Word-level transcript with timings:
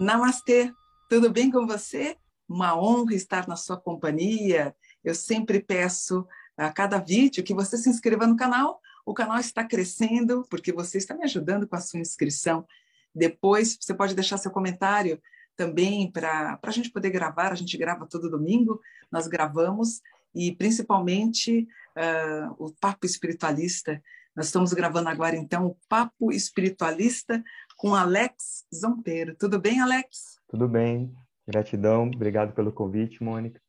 Namastê, 0.00 0.72
tudo 1.10 1.30
bem 1.30 1.50
com 1.50 1.66
você? 1.66 2.16
Uma 2.48 2.74
honra 2.74 3.14
estar 3.14 3.46
na 3.46 3.54
sua 3.54 3.78
companhia. 3.78 4.74
Eu 5.04 5.14
sempre 5.14 5.60
peço 5.60 6.26
a 6.56 6.72
cada 6.72 6.98
vídeo 6.98 7.44
que 7.44 7.52
você 7.52 7.76
se 7.76 7.90
inscreva 7.90 8.26
no 8.26 8.34
canal. 8.34 8.80
O 9.04 9.12
canal 9.12 9.38
está 9.38 9.62
crescendo 9.62 10.42
porque 10.48 10.72
você 10.72 10.96
está 10.96 11.14
me 11.14 11.24
ajudando 11.24 11.68
com 11.68 11.76
a 11.76 11.80
sua 11.80 12.00
inscrição. 12.00 12.66
Depois 13.14 13.76
você 13.78 13.92
pode 13.92 14.14
deixar 14.14 14.38
seu 14.38 14.50
comentário 14.50 15.20
também 15.60 16.10
para 16.10 16.58
a 16.62 16.70
gente 16.70 16.90
poder 16.90 17.10
gravar. 17.10 17.52
A 17.52 17.54
gente 17.54 17.76
grava 17.76 18.06
todo 18.06 18.30
domingo, 18.30 18.80
nós 19.12 19.26
gravamos 19.26 20.00
e 20.34 20.52
principalmente 20.52 21.68
uh, 21.94 22.54
o 22.58 22.72
Papo 22.80 23.04
Espiritualista. 23.04 24.02
Nós 24.34 24.46
estamos 24.46 24.72
gravando 24.72 25.10
agora 25.10 25.36
então 25.36 25.66
o 25.66 25.76
Papo 25.86 26.32
Espiritualista 26.32 27.44
com 27.76 27.94
Alex 27.94 28.64
Zampeiro. 28.74 29.36
Tudo 29.36 29.60
bem, 29.60 29.80
Alex? 29.80 30.38
Tudo 30.48 30.66
bem. 30.66 31.14
Gratidão. 31.46 32.04
Obrigado 32.04 32.54
pelo 32.54 32.72
convite, 32.72 33.22
Mônica. 33.22 33.60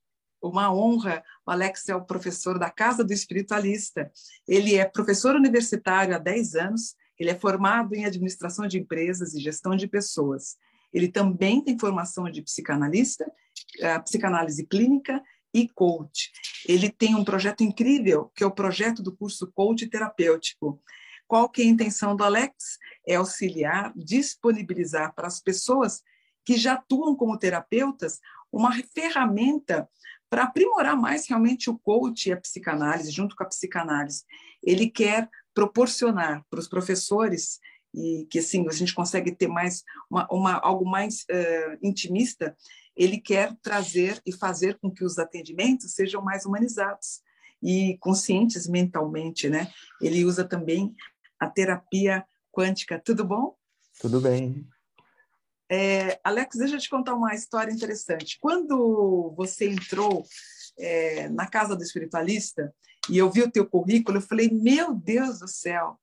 Uma 0.41 0.73
honra. 0.73 1.21
O 1.45 1.51
Alex 1.51 1.89
é 1.89 1.95
o 1.95 2.05
professor 2.05 2.57
da 2.57 2.69
Casa 2.69 3.03
do 3.03 3.11
Espiritualista. 3.11 4.09
Ele 4.47 4.75
é 4.75 4.85
professor 4.85 5.35
universitário 5.35 6.15
há 6.15 6.17
10 6.17 6.55
anos. 6.55 6.95
Ele 7.19 7.31
é 7.31 7.35
formado 7.35 7.93
em 7.93 8.05
administração 8.05 8.65
de 8.65 8.79
empresas 8.79 9.33
e 9.33 9.41
gestão 9.41 9.75
de 9.75 9.87
pessoas. 9.89 10.55
Ele 10.93 11.07
também 11.07 11.61
tem 11.61 11.77
formação 11.77 12.29
de 12.29 12.41
psicanalista, 12.41 13.31
eh, 13.79 13.99
psicanálise 13.99 14.65
clínica 14.65 15.21
e 15.53 15.67
coach. 15.67 16.31
Ele 16.67 16.89
tem 16.89 17.15
um 17.15 17.23
projeto 17.23 17.61
incrível, 17.63 18.31
que 18.35 18.43
é 18.43 18.47
o 18.47 18.51
projeto 18.51 19.01
do 19.01 19.15
curso 19.15 19.51
Coach 19.53 19.87
Terapêutico. 19.87 20.81
Qual 21.27 21.49
que 21.49 21.61
é 21.61 21.65
a 21.65 21.67
intenção 21.67 22.15
do 22.15 22.23
Alex? 22.23 22.77
É 23.07 23.15
auxiliar, 23.15 23.93
disponibilizar 23.95 25.13
para 25.15 25.27
as 25.27 25.39
pessoas 25.39 26.03
que 26.43 26.57
já 26.57 26.73
atuam 26.73 27.15
como 27.15 27.37
terapeutas 27.37 28.19
uma 28.51 28.73
ferramenta 28.93 29.87
para 30.29 30.43
aprimorar 30.43 30.95
mais 30.95 31.27
realmente 31.27 31.69
o 31.69 31.77
coach 31.77 32.29
e 32.29 32.33
a 32.33 32.37
psicanálise, 32.37 33.11
junto 33.11 33.35
com 33.35 33.43
a 33.43 33.47
psicanálise. 33.47 34.23
Ele 34.63 34.89
quer 34.89 35.29
proporcionar 35.53 36.45
para 36.49 36.59
os 36.59 36.67
professores 36.67 37.59
e 37.93 38.25
que 38.29 38.39
assim 38.39 38.67
a 38.67 38.71
gente 38.71 38.93
consegue 38.93 39.31
ter 39.31 39.47
mais 39.47 39.83
uma, 40.09 40.27
uma 40.31 40.53
algo 40.59 40.89
mais 40.89 41.21
uh, 41.23 41.77
intimista, 41.81 42.55
ele 42.95 43.19
quer 43.19 43.55
trazer 43.61 44.21
e 44.25 44.31
fazer 44.31 44.77
com 44.79 44.91
que 44.91 45.03
os 45.03 45.17
atendimentos 45.17 45.93
sejam 45.93 46.21
mais 46.21 46.45
humanizados 46.45 47.21
e 47.61 47.97
conscientes 47.99 48.67
mentalmente, 48.67 49.49
né? 49.49 49.71
Ele 50.01 50.25
usa 50.25 50.43
também 50.43 50.93
a 51.39 51.47
terapia 51.47 52.25
quântica. 52.51 52.99
Tudo 53.03 53.23
bom? 53.23 53.55
Tudo 53.99 54.19
bem. 54.19 54.67
É, 55.69 56.19
Alex, 56.23 56.57
deixa 56.57 56.75
eu 56.75 56.79
te 56.79 56.89
contar 56.89 57.13
uma 57.13 57.33
história 57.33 57.71
interessante. 57.71 58.37
Quando 58.41 59.33
você 59.37 59.69
entrou 59.69 60.25
é, 60.77 61.29
na 61.29 61.47
casa 61.47 61.75
do 61.75 61.83
espiritualista 61.83 62.73
e 63.09 63.17
eu 63.17 63.31
vi 63.31 63.41
o 63.41 63.51
teu 63.51 63.65
currículo, 63.65 64.17
eu 64.17 64.21
falei: 64.21 64.49
Meu 64.49 64.93
Deus 64.93 65.39
do 65.39 65.47
céu, 65.47 65.97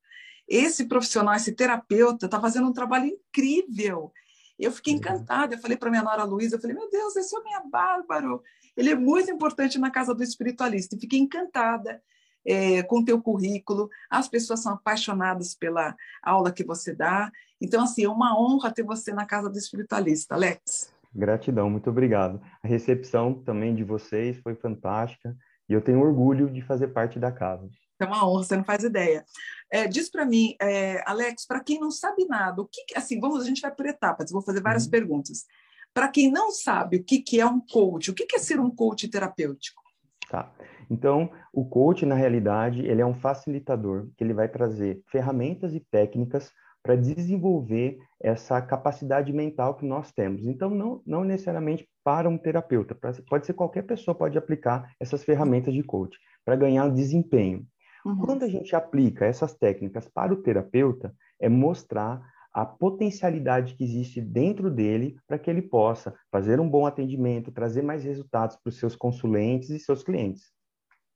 esse 0.49 0.87
profissional, 0.87 1.35
esse 1.35 1.53
terapeuta, 1.53 2.27
está 2.27 2.41
fazendo 2.41 2.69
um 2.69 2.73
trabalho 2.73 3.07
incrível. 3.07 4.13
Eu 4.59 4.73
fiquei 4.73 4.95
uhum. 4.95 4.99
encantada. 4.99 5.55
Eu 5.55 5.61
falei 5.61 5.77
para 5.77 5.91
minha 5.91 6.03
nora 6.03 6.25
Luísa, 6.25 6.57
eu 6.57 6.61
falei: 6.61 6.75
Meu 6.75 6.91
Deus, 6.91 7.15
esse 7.17 7.37
homem 7.37 7.55
é 7.55 7.69
bárbaro. 7.69 8.43
Ele 8.77 8.91
é 8.91 8.95
muito 8.95 9.31
importante 9.31 9.79
na 9.79 9.91
casa 9.91 10.15
do 10.15 10.23
espiritualista. 10.23 10.97
E 10.97 11.01
fiquei 11.01 11.19
encantada 11.19 12.01
é, 12.49 12.83
com 12.83 13.01
o 13.01 13.05
teu 13.05 13.21
currículo, 13.21 13.91
as 14.09 14.27
pessoas 14.27 14.63
são 14.63 14.73
apaixonadas 14.73 15.55
pela 15.55 15.95
aula 16.23 16.51
que 16.51 16.65
você 16.65 16.95
dá. 16.95 17.31
Então, 17.61 17.83
assim, 17.83 18.05
é 18.05 18.09
uma 18.09 18.41
honra 18.41 18.73
ter 18.73 18.83
você 18.83 19.13
na 19.13 19.27
Casa 19.27 19.51
do 19.51 19.59
Espiritualista, 19.59 20.35
Alex. 20.35 20.93
Gratidão, 21.15 21.69
muito 21.69 21.91
obrigado. 21.91 22.41
A 22.63 22.69
recepção 22.69 23.35
também 23.35 23.75
de 23.75 23.85
vocês 23.85 24.39
foi 24.39 24.55
fantástica 24.55 25.37
e 25.69 25.73
eu 25.73 25.81
tenho 25.81 26.01
orgulho 26.01 26.49
de 26.49 26.63
fazer 26.63 26.89
parte 26.89 27.19
da 27.19 27.33
casa. 27.33 27.69
É 28.01 28.05
uma 28.05 28.27
honra, 28.27 28.45
você 28.45 28.57
não 28.57 28.65
faz 28.65 28.85
ideia. 28.85 29.25
É, 29.71 29.87
diz 29.87 30.11
para 30.11 30.25
mim, 30.25 30.55
é, 30.61 31.03
Alex, 31.07 31.47
para 31.47 31.61
quem 31.61 31.79
não 31.79 31.91
sabe 31.91 32.27
nada, 32.27 32.63
o 32.63 32.67
que 32.67 32.83
assim, 32.97 33.21
vamos, 33.21 33.43
a 33.43 33.47
gente 33.47 33.61
vai 33.61 33.75
por 33.75 33.87
etapas, 33.87 34.31
vou 34.31 34.43
fazer 34.43 34.63
várias 34.63 34.85
uhum. 34.85 34.91
perguntas. 34.91 35.45
Para 35.93 36.09
quem 36.09 36.31
não 36.31 36.51
sabe 36.51 36.99
o 36.99 37.05
que, 37.05 37.21
que 37.21 37.41
é 37.41 37.47
um 37.47 37.61
coach, 37.61 38.11
o 38.11 38.15
que, 38.15 38.27
que 38.27 38.37
é 38.37 38.39
ser 38.39 38.61
um 38.61 38.71
coach 38.71 39.09
terapêutico? 39.09 39.83
Tá. 40.31 40.53
Então, 40.91 41.31
o 41.53 41.65
coach, 41.65 42.05
na 42.07 42.15
realidade, 42.15 42.85
ele 42.87 43.01
é 43.01 43.07
um 43.07 43.15
facilitador, 43.15 44.09
que 44.17 44.25
ele 44.25 44.35
vai 44.35 44.49
trazer 44.49 45.03
ferramentas 45.11 45.75
e 45.75 45.81
técnicas 45.81 46.51
para 46.83 46.97
desenvolver 46.97 47.99
essa 48.21 48.61
capacidade 48.63 49.33
mental 49.33 49.75
que 49.75 49.85
nós 49.85 50.13
temos. 50.13 50.47
Então, 50.47 50.71
não, 50.71 51.03
não 51.07 51.25
necessariamente 51.25 51.89
para 52.03 52.29
um 52.29 52.39
terapeuta, 52.39 52.95
pra, 52.95 53.13
pode 53.29 53.47
ser 53.47 53.53
qualquer 53.53 53.83
pessoa 53.83 54.15
pode 54.15 54.39
aplicar 54.39 54.91
essas 54.99 55.25
ferramentas 55.25 55.75
de 55.75 55.83
coach 55.83 56.19
para 56.45 56.57
ganhar 56.57 56.89
desempenho. 56.91 57.67
Uhum. 58.05 58.17
Quando 58.19 58.45
a 58.45 58.49
gente 58.49 58.75
aplica 58.75 59.25
essas 59.25 59.55
técnicas 59.55 60.09
para 60.09 60.33
o 60.33 60.43
terapeuta, 60.43 61.15
é 61.41 61.49
mostrar 61.49 62.21
a 62.53 62.65
potencialidade 62.65 63.75
que 63.75 63.85
existe 63.85 64.21
dentro 64.21 64.71
dele 64.71 65.17
para 65.27 65.39
que 65.39 65.49
ele 65.49 65.63
possa 65.63 66.15
fazer 66.31 66.59
um 66.59 66.69
bom 66.69 66.87
atendimento, 66.87 67.53
trazer 67.53 67.83
mais 67.83 68.03
resultados 68.03 68.57
para 68.57 68.71
os 68.71 68.79
seus 68.79 68.97
consulentes 68.97 69.71
e 69.71 69.79
seus 69.79 70.03
clientes. 70.03 70.51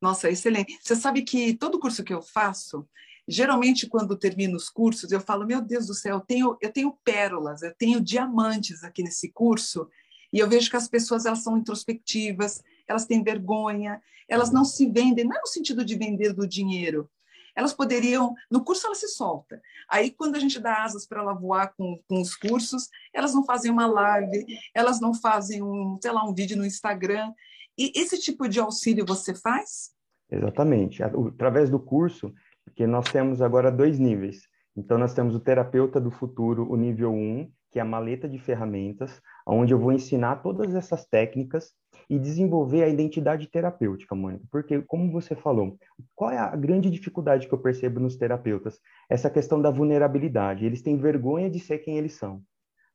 Nossa, 0.01 0.31
excelente. 0.31 0.79
Você 0.81 0.97
sabe 0.97 1.23
que 1.23 1.55
todo 1.55 1.81
curso 1.81 2.05
que 2.05 2.13
eu 2.13 2.23
faço, 2.23 2.87
geralmente 3.27 3.89
quando 3.89 4.19
termino 4.19 4.57
os 4.57 4.69
cursos, 4.69 5.11
eu 5.11 5.21
falo, 5.21 5.47
meu 5.47 5.61
Deus 5.61 5.87
do 5.87 5.95
céu, 5.95 6.17
eu 6.17 6.21
tenho, 6.21 6.57
eu 6.61 6.73
tenho 6.73 6.99
pérolas, 7.05 7.63
eu 7.63 7.75
tenho 7.75 8.01
diamantes 8.01 8.83
aqui 8.85 9.03
nesse 9.03 9.31
curso, 9.33 9.89
e 10.33 10.39
eu 10.39 10.49
vejo 10.49 10.71
que 10.71 10.77
as 10.77 10.89
pessoas 10.89 11.25
elas 11.25 11.43
são 11.43 11.57
introspectivas, 11.57 12.63
elas 12.93 13.07
têm 13.07 13.25
vergonha, 13.25 14.01
elas 14.29 14.53
não 14.53 14.65
se 14.65 14.87
vendem, 14.87 15.25
não 15.25 15.37
é 15.37 15.41
no 15.41 15.47
sentido 15.47 15.85
de 15.85 15.97
vender 15.97 16.33
do 16.33 16.47
dinheiro. 16.47 17.11
Elas 17.55 17.75
poderiam, 17.75 18.35
no 18.51 18.65
curso 18.65 18.87
ela 18.87 18.95
se 18.95 19.09
solta. 19.09 19.61
Aí, 19.89 20.11
quando 20.11 20.37
a 20.37 20.39
gente 20.39 20.59
dá 20.59 20.83
asas 20.85 21.07
para 21.07 21.21
ela 21.21 21.35
voar 21.35 21.75
com, 21.77 22.01
com 22.09 22.21
os 22.21 22.35
cursos, 22.35 22.89
elas 23.13 23.35
não 23.35 23.45
fazem 23.45 23.71
uma 23.71 23.87
live, 23.87 24.47
elas 24.75 25.01
não 25.01 25.13
fazem 25.13 25.63
um, 25.63 25.99
sei 26.01 26.13
lá, 26.13 26.25
um 26.25 26.35
vídeo 26.35 26.57
no 26.57 26.65
Instagram. 26.65 27.33
E 27.77 27.93
esse 27.95 28.19
tipo 28.19 28.49
de 28.49 28.59
auxílio 28.59 29.05
você 29.07 29.35
faz? 29.35 29.91
Exatamente. 30.31 31.03
Através 31.03 31.69
do 31.69 31.79
curso, 31.79 32.33
porque 32.65 32.87
nós 32.87 33.11
temos 33.11 33.43
agora 33.43 33.71
dois 33.71 33.99
níveis. 33.99 34.49
Então, 34.75 34.97
nós 34.97 35.13
temos 35.13 35.35
o 35.35 35.41
terapeuta 35.41 36.01
do 36.01 36.11
futuro, 36.11 36.71
o 36.71 36.77
nível 36.77 37.13
1, 37.13 37.51
que 37.71 37.79
é 37.79 37.83
a 37.83 37.85
maleta 37.85 38.27
de 38.27 38.39
ferramentas, 38.39 39.21
onde 39.47 39.75
eu 39.75 39.79
vou 39.79 39.93
ensinar 39.93 40.37
todas 40.37 40.75
essas 40.75 41.05
técnicas 41.05 41.75
e 42.09 42.19
desenvolver 42.19 42.83
a 42.83 42.89
identidade 42.89 43.47
terapêutica, 43.47 44.15
Mônica. 44.15 44.45
Porque, 44.51 44.81
como 44.83 45.11
você 45.11 45.35
falou, 45.35 45.77
qual 46.15 46.31
é 46.31 46.39
a 46.39 46.55
grande 46.57 46.91
dificuldade 46.91 47.47
que 47.47 47.55
eu 47.55 47.59
percebo 47.59 48.01
nos 48.01 48.17
terapeutas? 48.17 48.79
Essa 49.09 49.31
questão 49.31 49.61
da 49.61 49.71
vulnerabilidade. 49.71 50.65
Eles 50.65 50.83
têm 50.83 50.97
vergonha 50.97 51.51
de 51.51 51.59
ser 51.59 51.79
quem 51.79 51.99
eles 51.99 52.15
são. 52.15 52.43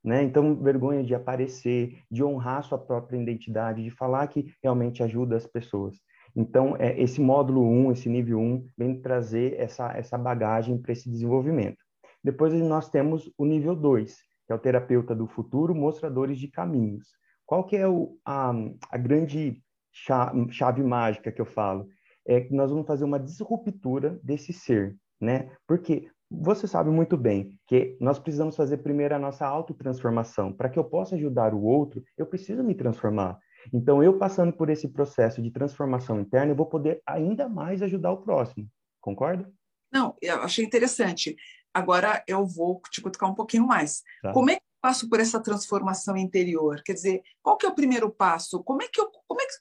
Né? 0.04 0.24
Então, 0.24 0.56
vergonha 0.56 1.04
de 1.04 1.14
aparecer, 1.14 2.00
de 2.10 2.24
honrar 2.24 2.64
sua 2.64 2.78
própria 2.78 3.22
identidade, 3.22 3.84
de 3.84 3.90
falar 3.90 4.28
que 4.28 4.46
realmente 4.64 5.04
ajuda 5.04 5.36
as 5.36 5.46
pessoas. 5.46 5.98
Então, 6.36 6.76
é, 6.78 7.00
esse 7.02 7.20
módulo 7.20 7.62
1, 7.62 7.92
esse 7.92 8.10
nível 8.10 8.40
1, 8.40 8.68
vem 8.78 9.02
trazer 9.02 9.60
essa, 9.60 9.92
essa 9.98 10.18
bagagem 10.18 10.78
para 10.78 10.92
esse 10.92 11.10
desenvolvimento. 11.10 11.78
Depois 12.24 12.54
nós 12.54 12.90
temos 12.90 13.32
o 13.38 13.46
nível 13.46 13.76
2, 13.76 14.16
que 14.46 14.54
é 14.54 14.56
o 14.56 14.60
terapeuta 14.60 15.16
do 15.16 15.28
futuro, 15.28 15.74
mostradores 15.74 16.40
de 16.40 16.48
caminhos. 16.48 17.08
Qual 17.48 17.64
que 17.64 17.78
é 17.78 17.88
o, 17.88 18.20
a, 18.26 18.52
a 18.92 18.98
grande 18.98 19.64
chave, 19.92 20.52
chave 20.52 20.84
mágica 20.84 21.32
que 21.32 21.42
eu 21.42 21.46
falo? 21.46 21.88
É 22.28 22.42
que 22.42 22.54
nós 22.54 22.70
vamos 22.70 22.86
fazer 22.86 23.06
uma 23.06 23.20
disruptura 23.20 24.20
desse 24.22 24.52
ser, 24.52 24.98
né? 25.20 25.50
Porque 25.66 26.10
você 26.30 26.68
sabe 26.68 26.90
muito 26.90 27.16
bem 27.16 27.58
que 27.66 27.98
nós 28.02 28.20
precisamos 28.20 28.56
fazer 28.56 28.78
primeiro 28.80 29.16
a 29.16 29.20
nossa 29.20 29.48
autotransformação. 29.48 30.52
Para 30.52 30.68
que 30.68 30.78
eu 30.78 30.84
possa 30.84 31.16
ajudar 31.16 31.54
o 31.54 31.64
outro, 31.64 32.04
eu 32.18 32.26
preciso 32.26 32.62
me 32.64 32.76
transformar. 32.76 33.40
Então, 33.74 34.04
eu 34.04 34.18
passando 34.18 34.52
por 34.52 34.70
esse 34.70 34.90
processo 34.90 35.42
de 35.42 35.50
transformação 35.50 36.20
interna, 36.20 36.52
eu 36.52 36.56
vou 36.56 36.66
poder 36.66 37.02
ainda 37.06 37.48
mais 37.48 37.82
ajudar 37.82 38.12
o 38.12 38.22
próximo. 38.22 38.68
Concorda? 39.00 39.50
Não, 39.92 40.18
eu 40.22 40.42
achei 40.42 40.66
interessante. 40.66 41.36
Agora 41.74 42.22
eu 42.28 42.46
vou 42.46 42.82
te 42.92 43.02
cutucar 43.02 43.32
um 43.32 43.36
pouquinho 43.36 43.66
mais. 43.66 44.02
Tá. 44.22 44.34
Como 44.34 44.50
é 44.50 44.56
que 44.56 44.67
passo 44.88 45.10
por 45.10 45.20
essa 45.20 45.38
transformação 45.42 46.16
interior? 46.16 46.82
Quer 46.82 46.94
dizer, 46.94 47.22
qual 47.44 47.58
que 47.58 47.66
é 47.66 47.70
o 47.70 47.76
primeiro 47.76 48.10
passo? 48.10 48.64
Como 48.64 48.82
é 48.82 48.88
que 48.88 49.02
eu, 49.02 49.12
como 49.28 49.42
é 49.42 49.46
que 49.46 49.54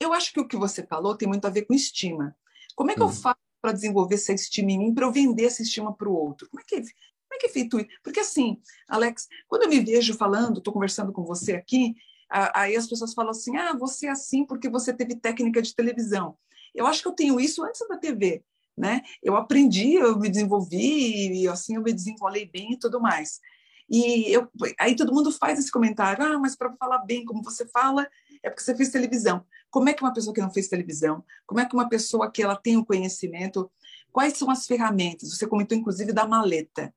eu 0.00 0.14
acho 0.14 0.32
que 0.32 0.40
o 0.40 0.48
que 0.48 0.56
você 0.56 0.82
falou 0.82 1.14
tem 1.14 1.28
muito 1.28 1.44
a 1.44 1.50
ver 1.50 1.66
com 1.66 1.74
estima. 1.74 2.34
Como 2.74 2.90
é 2.90 2.94
que 2.94 3.02
eu 3.02 3.10
faço 3.10 3.36
para 3.60 3.72
desenvolver 3.72 4.14
essa 4.14 4.32
estima 4.32 4.70
em 4.72 4.78
mim, 4.78 4.94
para 4.94 5.04
eu 5.04 5.12
vender 5.12 5.44
essa 5.44 5.60
estima 5.60 5.94
para 5.94 6.08
o 6.08 6.14
outro? 6.14 6.48
Como 6.48 6.62
é 6.62 6.64
que, 6.64 6.76
como 6.76 7.34
é 7.34 7.36
que 7.38 7.46
é 7.46 7.50
feito 7.50 7.78
isso? 7.78 7.88
Porque 8.02 8.20
assim, 8.20 8.58
Alex, 8.88 9.28
quando 9.46 9.64
eu 9.64 9.68
me 9.68 9.80
vejo 9.80 10.14
falando, 10.14 10.56
estou 10.56 10.72
conversando 10.72 11.12
com 11.12 11.26
você 11.26 11.52
aqui, 11.52 11.94
aí 12.30 12.74
as 12.74 12.86
pessoas 12.86 13.12
falam 13.12 13.32
assim, 13.32 13.54
ah, 13.58 13.74
você 13.74 14.06
é 14.06 14.10
assim 14.10 14.46
porque 14.46 14.70
você 14.70 14.94
teve 14.94 15.14
técnica 15.14 15.60
de 15.60 15.74
televisão. 15.74 16.38
Eu 16.74 16.86
acho 16.86 17.02
que 17.02 17.08
eu 17.08 17.12
tenho 17.12 17.38
isso 17.38 17.62
antes 17.62 17.86
da 17.86 17.98
TV, 17.98 18.42
né? 18.74 19.02
Eu 19.22 19.36
aprendi, 19.36 19.96
eu 19.96 20.18
me 20.18 20.30
desenvolvi, 20.30 21.42
e 21.42 21.48
assim 21.48 21.76
eu 21.76 21.82
me 21.82 21.92
desenvolvi 21.92 22.46
bem 22.46 22.72
e 22.72 22.78
tudo 22.78 22.98
mais. 22.98 23.40
E 23.90 24.32
eu, 24.32 24.48
aí 24.78 24.94
todo 24.94 25.12
mundo 25.12 25.32
faz 25.32 25.58
esse 25.58 25.70
comentário, 25.70 26.24
ah, 26.24 26.38
mas 26.38 26.54
para 26.54 26.72
falar 26.76 26.98
bem 26.98 27.24
como 27.24 27.42
você 27.42 27.66
fala, 27.66 28.06
é 28.40 28.48
porque 28.48 28.62
você 28.62 28.74
fez 28.76 28.90
televisão. 28.90 29.44
Como 29.68 29.88
é 29.88 29.92
que 29.92 30.02
uma 30.02 30.12
pessoa 30.12 30.32
que 30.32 30.40
não 30.40 30.52
fez 30.52 30.68
televisão, 30.68 31.24
como 31.44 31.60
é 31.60 31.66
que 31.66 31.74
uma 31.74 31.88
pessoa 31.88 32.30
que 32.30 32.40
ela 32.42 32.54
tem 32.54 32.76
o 32.76 32.84
conhecimento, 32.84 33.68
quais 34.12 34.36
são 34.36 34.48
as 34.48 34.64
ferramentas? 34.64 35.36
Você 35.36 35.46
comentou 35.46 35.76
inclusive 35.76 36.12
da 36.12 36.26
maleta. 36.26 36.94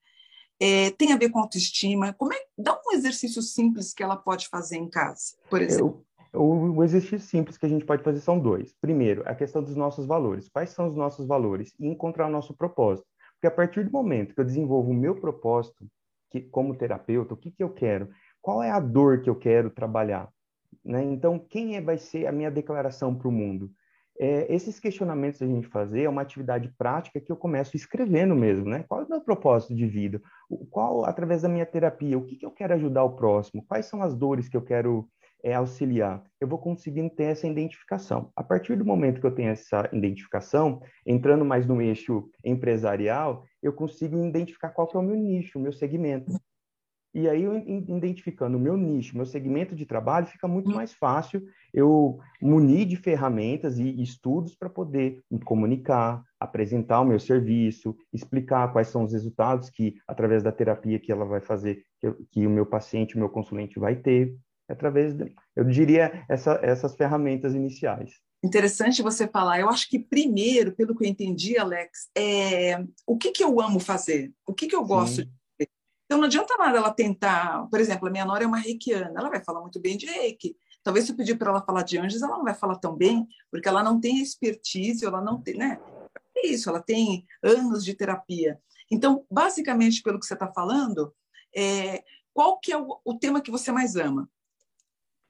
É, 0.60 0.92
tem 0.92 1.12
a 1.12 1.18
ver 1.18 1.30
com 1.30 1.40
autoestima? 1.40 2.14
Como 2.14 2.32
é, 2.32 2.38
dá 2.56 2.80
um 2.86 2.94
exercício 2.94 3.42
simples 3.42 3.92
que 3.92 4.04
ela 4.04 4.16
pode 4.16 4.48
fazer 4.48 4.78
em 4.78 4.88
casa, 4.88 5.36
por 5.50 5.62
exemplo. 5.62 6.06
Eu, 6.32 6.42
o, 6.42 6.78
o 6.78 6.84
exercício 6.84 7.20
simples 7.20 7.58
que 7.58 7.66
a 7.66 7.70
gente 7.70 7.86
pode 7.86 8.04
fazer 8.04 8.20
são 8.20 8.40
dois. 8.40 8.74
Primeiro, 8.80 9.24
a 9.26 9.34
questão 9.34 9.64
dos 9.64 9.76
nossos 9.76 10.06
valores. 10.06 10.48
Quais 10.48 10.70
são 10.70 10.88
os 10.88 10.96
nossos 10.96 11.28
valores? 11.28 11.74
E 11.80 11.88
encontrar 11.88 12.28
o 12.28 12.32
nosso 12.32 12.56
propósito. 12.56 13.08
Porque 13.34 13.48
a 13.48 13.52
partir 13.52 13.84
do 13.84 13.92
momento 13.92 14.34
que 14.34 14.40
eu 14.40 14.46
desenvolvo 14.46 14.92
o 14.92 14.96
meu 14.96 15.16
propósito, 15.16 15.86
que, 16.34 16.42
como 16.42 16.76
terapeuta, 16.76 17.36
o 17.36 17.38
que, 17.38 17.52
que 17.52 17.64
eu 17.64 17.70
quero, 17.70 18.10
qual 18.42 18.64
é 18.64 18.72
a 18.72 18.80
dor 18.80 19.22
que 19.22 19.30
eu 19.30 19.36
quero 19.36 19.70
trabalhar. 19.70 20.28
Né? 20.84 21.04
Então, 21.04 21.38
quem 21.38 21.76
é, 21.76 21.82
vai 21.82 21.98
ser 21.98 22.26
a 22.26 22.32
minha 22.32 22.50
declaração 22.50 23.14
para 23.14 23.28
o 23.28 23.32
mundo? 23.32 23.72
É, 24.20 24.52
esses 24.54 24.80
questionamentos 24.80 25.42
a 25.42 25.46
gente 25.46 25.68
fazer 25.68 26.04
é 26.04 26.10
uma 26.10 26.22
atividade 26.24 26.74
prática 26.76 27.20
que 27.20 27.32
eu 27.32 27.38
começo 27.38 27.76
escrevendo 27.76 28.36
mesmo, 28.36 28.66
né? 28.66 28.84
Qual 28.88 29.02
é 29.02 29.06
o 29.06 29.10
meu 29.10 29.22
propósito 29.22 29.76
de 29.76 29.88
vida? 29.88 30.22
Qual, 30.70 31.06
através 31.06 31.42
da 31.42 31.50
minha 31.50 31.66
terapia, 31.66 32.18
o 32.18 32.26
que, 32.26 32.36
que 32.36 32.46
eu 32.46 32.52
quero 32.52 32.74
ajudar 32.74 33.04
o 33.04 33.16
próximo? 33.16 33.66
Quais 33.68 33.88
são 33.88 34.04
as 34.04 34.16
dores 34.16 34.48
que 34.48 34.58
eu 34.58 34.62
quero 34.62 35.08
é, 35.44 35.54
auxiliar? 35.54 36.24
Eu 36.40 36.48
vou 36.48 36.58
conseguindo 36.58 37.10
ter 37.10 37.26
essa 37.26 37.48
identificação. 37.48 38.32
A 38.36 38.44
partir 38.44 38.78
do 38.78 38.86
momento 38.86 39.20
que 39.20 39.28
eu 39.28 39.36
tenho 39.36 39.50
essa 39.50 39.90
identificação, 39.92 40.82
entrando 41.06 41.44
mais 41.44 41.68
no 41.68 41.82
eixo 41.82 42.30
empresarial, 42.44 43.44
eu 43.62 43.74
consigo 43.74 44.24
identificar 44.26 44.70
qual 44.70 44.88
que 44.88 44.96
é 44.96 45.00
o 45.00 45.04
meu 45.04 45.16
nicho, 45.16 45.60
o 45.60 45.62
meu 45.62 45.74
segmento. 45.74 46.32
E 47.16 47.30
aí, 47.30 47.44
eu 47.44 47.56
identificando 47.56 48.58
o 48.58 48.60
meu 48.60 48.76
nicho, 48.76 49.16
meu 49.16 49.26
segmento 49.26 49.76
de 49.76 49.86
trabalho, 49.86 50.26
fica 50.26 50.48
muito 50.48 50.72
mais 50.72 50.94
fácil 50.94 51.44
eu 51.72 52.20
munir 52.42 52.88
de 52.88 52.96
ferramentas 52.96 53.78
e 53.78 54.02
estudos 54.02 54.56
para 54.56 54.68
poder 54.68 55.22
me 55.30 55.40
comunicar, 55.40 56.24
apresentar 56.40 57.02
o 57.02 57.06
meu 57.06 57.20
serviço, 57.20 57.96
explicar 58.12 58.72
quais 58.74 58.88
são 58.88 59.04
os 59.04 59.14
resultados 59.14 59.70
que, 59.70 59.96
através 60.08 60.42
da 60.42 60.52
terapia 60.52 61.00
que 61.00 61.12
ela 61.12 61.24
vai 61.24 61.40
fazer, 61.40 61.84
que, 62.00 62.12
que 62.32 62.48
o 62.48 62.50
meu 62.50 62.66
paciente, 62.66 63.16
o 63.16 63.20
meu 63.20 63.30
consulente 63.30 63.78
vai 63.78 63.96
ter, 63.96 64.36
através, 64.68 65.14
de, 65.14 65.34
eu 65.56 65.64
diria, 65.64 66.26
essa, 66.30 66.60
essas 66.62 66.96
ferramentas 66.96 67.54
iniciais. 67.54 68.22
Interessante 68.44 69.02
você 69.02 69.28
falar. 69.28 69.60
Eu 69.60 69.70
acho 69.70 69.90
que 69.90 69.98
primeiro, 69.98 70.74
pelo 70.74 70.96
que 70.96 71.06
eu 71.06 71.10
entendi, 71.10 71.58
Alex, 71.58 72.10
é 72.16 72.84
o 73.08 73.18
que, 73.18 73.32
que 73.32 73.44
eu 73.44 73.60
amo 73.62 73.80
fazer, 73.80 74.34
o 74.46 74.54
que, 74.54 74.68
que 74.68 74.76
eu 74.76 74.84
gosto 74.84 75.16
Sim. 75.16 75.24
de 75.24 75.30
fazer. 75.58 75.72
Então 76.06 76.18
não 76.18 76.26
adianta 76.26 76.56
nada 76.58 76.78
ela 76.78 76.92
tentar, 76.92 77.68
por 77.70 77.80
exemplo, 77.80 78.08
a 78.08 78.12
minha 78.12 78.26
nora 78.26 78.44
é 78.44 78.48
uma 78.48 78.58
reikiana, 78.58 79.14
ela 79.18 79.30
vai 79.30 79.44
falar 79.44 79.62
muito 79.62 79.80
bem 79.80 79.98
de 79.98 80.06
reiki. 80.06 80.58
Talvez 80.84 81.06
se 81.06 81.14
eu 81.14 81.16
pedir 81.16 81.38
para 81.38 81.50
ela 81.50 81.62
falar 81.62 81.84
de 81.84 81.98
anjos, 81.98 82.22
ela 82.22 82.38
não 82.38 82.44
vai 82.44 82.54
falar 82.54 82.76
tão 82.76 82.96
bem, 82.96 83.26
porque 83.50 83.70
ela 83.70 83.82
não 83.82 84.00
tem 84.00 84.22
expertise, 84.22 85.06
ela 85.06 85.22
não 85.22 85.42
tem, 85.42 85.56
né? 85.56 85.80
É 86.36 86.48
isso, 86.48 86.70
ela 86.70 86.82
tem 86.82 87.26
anos 87.42 87.86
de 87.86 87.94
terapia. 87.94 88.60
Então, 88.92 89.26
basicamente, 89.32 90.04
pelo 90.04 90.20
que 90.20 90.26
você 90.26 90.34
está 90.34 90.52
falando, 90.52 91.16
é, 91.56 92.04
qual 92.34 92.60
que 92.60 92.72
é 92.72 92.78
o, 92.78 93.00
o, 93.06 93.18
tema 93.18 93.42
que 93.42 93.50
você 93.52 93.72
mais 93.72 93.96
ama? 93.96 94.30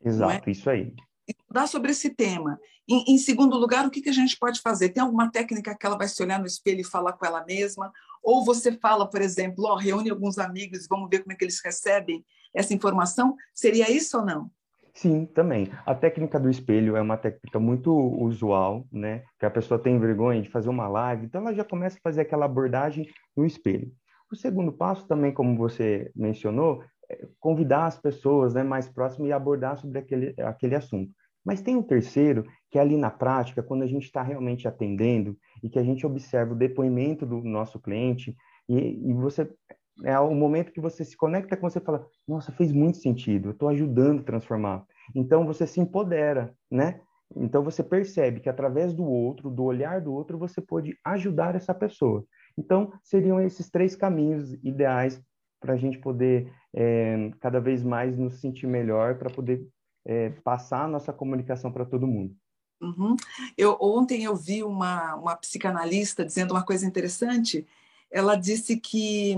É? 0.03 0.09
Exato, 0.09 0.49
é? 0.49 0.51
isso 0.51 0.69
aí 0.69 0.93
estudar 1.27 1.67
sobre 1.67 1.91
esse 1.91 2.09
tema. 2.09 2.59
Em, 2.87 3.13
em, 3.13 3.17
segundo 3.17 3.57
lugar, 3.57 3.85
o 3.85 3.91
que, 3.91 4.01
que 4.01 4.09
a 4.09 4.13
gente 4.13 4.37
pode 4.37 4.59
fazer? 4.59 4.89
Tem 4.89 5.01
alguma 5.01 5.31
técnica 5.31 5.75
que 5.77 5.85
ela 5.85 5.97
vai 5.97 6.07
se 6.07 6.21
olhar 6.21 6.39
no 6.39 6.45
espelho 6.45 6.81
e 6.81 6.85
falar 6.85 7.13
com 7.13 7.25
ela 7.25 7.45
mesma? 7.45 7.91
Ou 8.21 8.43
você 8.43 8.73
fala, 8.73 9.09
por 9.09 9.21
exemplo, 9.21 9.65
oh, 9.65 9.75
reúne 9.75 10.09
alguns 10.09 10.37
amigos 10.37 10.85
e 10.85 10.87
vamos 10.89 11.09
ver 11.09 11.19
como 11.19 11.31
é 11.33 11.35
que 11.35 11.45
eles 11.45 11.61
recebem 11.63 12.25
essa 12.53 12.73
informação? 12.73 13.35
Seria 13.53 13.89
isso 13.89 14.17
ou 14.17 14.25
não? 14.25 14.51
Sim, 14.93 15.25
também. 15.25 15.71
A 15.85 15.95
técnica 15.95 16.39
do 16.39 16.49
espelho 16.49 16.95
é 16.95 17.01
uma 17.01 17.17
técnica 17.17 17.59
muito 17.59 17.91
usual, 17.91 18.85
né? 18.91 19.23
Que 19.39 19.45
a 19.45 19.49
pessoa 19.49 19.79
tem 19.79 19.99
vergonha 19.99 20.41
de 20.41 20.49
fazer 20.49 20.69
uma 20.69 20.87
live, 20.87 21.25
então 21.25 21.41
ela 21.41 21.53
já 21.53 21.63
começa 21.63 21.97
a 21.97 22.01
fazer 22.01 22.21
aquela 22.21 22.45
abordagem 22.45 23.07
no 23.35 23.45
espelho. 23.45 23.91
O 24.31 24.35
segundo 24.35 24.71
passo 24.71 25.07
também, 25.07 25.33
como 25.33 25.57
você 25.57 26.11
mencionou, 26.15 26.83
convidar 27.39 27.85
as 27.85 27.97
pessoas 27.97 28.53
né, 28.53 28.63
mais 28.63 28.87
próximas 28.87 29.29
e 29.29 29.33
abordar 29.33 29.77
sobre 29.77 29.99
aquele, 29.99 30.33
aquele 30.41 30.75
assunto. 30.75 31.11
Mas 31.45 31.61
tem 31.61 31.75
um 31.75 31.83
terceiro, 31.83 32.45
que 32.71 32.77
é 32.77 32.81
ali 32.81 32.95
na 32.95 33.11
prática, 33.11 33.61
quando 33.61 33.83
a 33.83 33.87
gente 33.87 34.03
está 34.03 34.21
realmente 34.21 34.67
atendendo 34.67 35.37
e 35.61 35.69
que 35.69 35.77
a 35.77 35.83
gente 35.83 36.05
observa 36.05 36.53
o 36.53 36.57
depoimento 36.57 37.25
do 37.25 37.41
nosso 37.41 37.79
cliente 37.79 38.35
e, 38.69 39.09
e 39.09 39.13
você 39.13 39.49
é 40.03 40.17
o 40.19 40.33
momento 40.33 40.71
que 40.71 40.81
você 40.81 41.05
se 41.05 41.15
conecta 41.15 41.55
com 41.55 41.69
você 41.69 41.79
e 41.79 41.83
fala, 41.83 42.07
nossa, 42.27 42.51
fez 42.51 42.71
muito 42.71 42.97
sentido, 42.97 43.49
eu 43.49 43.51
estou 43.51 43.69
ajudando 43.69 44.21
a 44.21 44.23
transformar. 44.23 44.85
Então 45.15 45.45
você 45.45 45.67
se 45.67 45.79
empodera, 45.79 46.53
né? 46.71 46.99
Então 47.35 47.63
você 47.63 47.83
percebe 47.83 48.39
que 48.39 48.49
através 48.49 48.93
do 48.93 49.03
outro, 49.03 49.49
do 49.49 49.63
olhar 49.63 50.01
do 50.01 50.13
outro, 50.13 50.37
você 50.37 50.61
pode 50.61 50.97
ajudar 51.03 51.55
essa 51.55 51.73
pessoa. 51.73 52.25
Então 52.57 52.91
seriam 53.03 53.39
esses 53.39 53.69
três 53.69 53.95
caminhos 53.95 54.53
ideais 54.63 55.21
para 55.59 55.73
a 55.73 55.77
gente 55.77 55.99
poder 55.99 56.51
é, 56.73 57.31
cada 57.39 57.59
vez 57.59 57.83
mais 57.83 58.17
nos 58.17 58.39
sentir 58.39 58.67
melhor, 58.67 59.17
para 59.17 59.29
poder 59.29 59.67
é, 60.05 60.29
passar 60.43 60.85
a 60.85 60.87
nossa 60.87 61.13
comunicação 61.13 61.71
para 61.71 61.85
todo 61.85 62.07
mundo. 62.07 62.35
Uhum. 62.81 63.15
Eu, 63.57 63.77
ontem 63.79 64.23
eu 64.23 64.35
vi 64.35 64.63
uma, 64.63 65.15
uma 65.15 65.35
psicanalista 65.35 66.25
dizendo 66.25 66.51
uma 66.51 66.65
coisa 66.65 66.85
interessante. 66.85 67.65
Ela 68.11 68.35
disse 68.35 68.77
que 68.77 69.35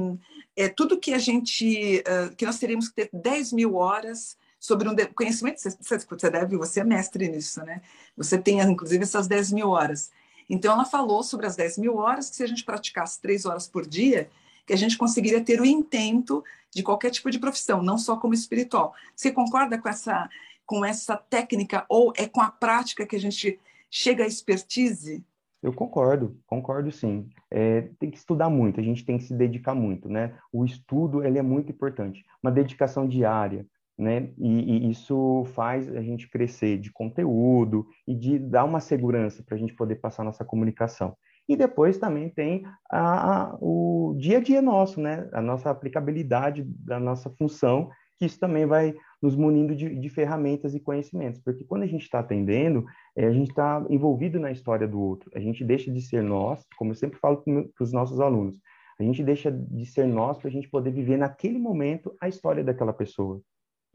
é 0.56 0.68
tudo 0.68 1.00
que 1.00 1.14
a 1.14 1.20
gente, 1.20 2.00
uh, 2.00 2.36
que 2.36 2.46
nós 2.46 2.58
teríamos 2.58 2.90
que 2.90 2.96
ter 2.96 3.10
10 3.14 3.54
mil 3.54 3.76
horas 3.76 4.36
sobre 4.60 4.90
um 4.90 4.96
conhecimento, 5.14 5.60
você, 5.62 6.00
você 6.00 6.30
deve, 6.30 6.58
você 6.58 6.80
é 6.80 6.84
mestre 6.84 7.30
nisso, 7.30 7.64
né? 7.64 7.82
Você 8.18 8.36
tem, 8.38 8.60
inclusive, 8.62 9.04
essas 9.04 9.28
10 9.28 9.52
mil 9.52 9.70
horas. 9.70 10.12
Então, 10.50 10.74
ela 10.74 10.86
falou 10.86 11.22
sobre 11.22 11.46
as 11.46 11.56
10 11.56 11.78
mil 11.78 11.98
horas, 11.98 12.30
que 12.30 12.36
se 12.36 12.44
a 12.44 12.48
gente 12.48 12.64
praticasse 12.64 13.22
três 13.22 13.46
horas 13.46 13.68
por 13.68 13.86
dia, 13.86 14.28
que 14.66 14.74
a 14.74 14.78
gente 14.78 14.98
conseguiria 14.98 15.44
ter 15.44 15.62
o 15.62 15.66
intento 15.66 16.44
de 16.74 16.84
qualquer 16.84 17.12
tipo 17.12 17.30
de 17.30 17.40
profissão, 17.40 17.82
não 17.82 17.98
só 17.98 18.18
como 18.18 18.34
espiritual. 18.34 18.94
Você 19.16 19.32
concorda 19.32 19.78
com 19.78 19.88
essa, 19.88 20.30
com 20.66 20.84
essa 20.84 21.16
técnica 21.16 21.86
ou 21.88 22.12
é 22.18 22.28
com 22.28 22.42
a 22.42 22.52
prática 22.52 23.06
que 23.06 23.16
a 23.16 23.20
gente 23.20 23.60
chega 23.90 24.24
à 24.24 24.28
expertise? 24.28 25.24
Eu 25.64 25.74
concordo, 25.74 26.38
concordo 26.46 26.92
sim. 26.92 27.28
É, 27.50 27.90
tem 27.98 28.12
que 28.12 28.18
estudar 28.18 28.50
muito, 28.50 28.80
a 28.80 28.84
gente 28.84 29.06
tem 29.06 29.18
que 29.18 29.24
se 29.24 29.34
dedicar 29.34 29.74
muito, 29.74 30.10
né? 30.10 30.38
O 30.52 30.66
estudo 30.66 31.24
ele 31.24 31.40
é 31.40 31.42
muito 31.42 31.72
importante, 31.72 32.24
uma 32.44 32.52
dedicação 32.52 33.08
diária, 33.08 33.66
né? 33.98 34.30
E, 34.38 34.88
e 34.88 34.92
isso 34.92 35.44
faz 35.56 35.88
a 35.96 36.02
gente 36.02 36.30
crescer 36.30 36.78
de 36.78 36.92
conteúdo 36.92 37.88
e 38.08 38.14
de 38.14 38.38
dar 38.38 38.66
uma 38.66 38.80
segurança 38.80 39.42
para 39.44 39.56
a 39.56 39.58
gente 39.58 39.74
poder 39.74 39.96
passar 39.96 40.24
nossa 40.24 40.46
comunicação. 40.46 41.16
E 41.48 41.56
depois 41.56 41.98
também 41.98 42.30
tem 42.30 42.66
a, 42.90 43.52
a, 43.52 43.58
o 43.62 44.16
dia 44.18 44.38
a 44.38 44.42
dia 44.42 44.62
nosso, 44.62 45.00
né? 45.00 45.30
A 45.32 45.42
nossa 45.42 45.70
aplicabilidade 45.70 46.64
da 46.64 47.00
nossa 47.00 47.30
função, 47.30 47.90
que 48.18 48.26
isso 48.26 48.40
também 48.40 48.66
vai 48.66 48.96
nos 49.22 49.36
munindo 49.36 49.76
de, 49.76 49.96
de 49.96 50.10
ferramentas 50.10 50.74
e 50.74 50.80
conhecimentos. 50.80 51.40
Porque 51.42 51.64
quando 51.64 51.84
a 51.84 51.88
gente 51.88 52.04
está 52.04 52.20
atendendo, 52.20 52.86
é, 53.16 53.26
a 53.26 53.32
gente 53.32 53.50
está 53.50 53.86
envolvido 53.90 54.40
na 54.40 54.52
história 54.52 54.88
do 54.88 55.00
outro. 55.00 55.30
A 55.36 55.40
gente 55.40 55.64
deixa 55.64 55.92
de 55.92 56.02
ser 56.02 56.24
nós, 56.24 56.66
como 56.78 56.92
eu 56.92 56.96
sempre 56.96 57.20
falo 57.20 57.44
para 57.44 57.84
os 57.84 57.94
nossos 57.94 58.20
alunos, 58.20 58.60
a 59.00 59.04
gente 59.04 59.24
deixa 59.24 59.52
de 59.52 59.86
ser 59.86 60.08
nós 60.08 60.38
para 60.38 60.48
a 60.48 60.52
gente 60.52 60.70
poder 60.70 60.92
viver 60.92 61.18
naquele 61.18 61.60
momento 61.60 62.16
a 62.22 62.30
história 62.30 62.64
daquela 62.64 62.94
pessoa. 62.94 63.36
Né? 63.36 63.42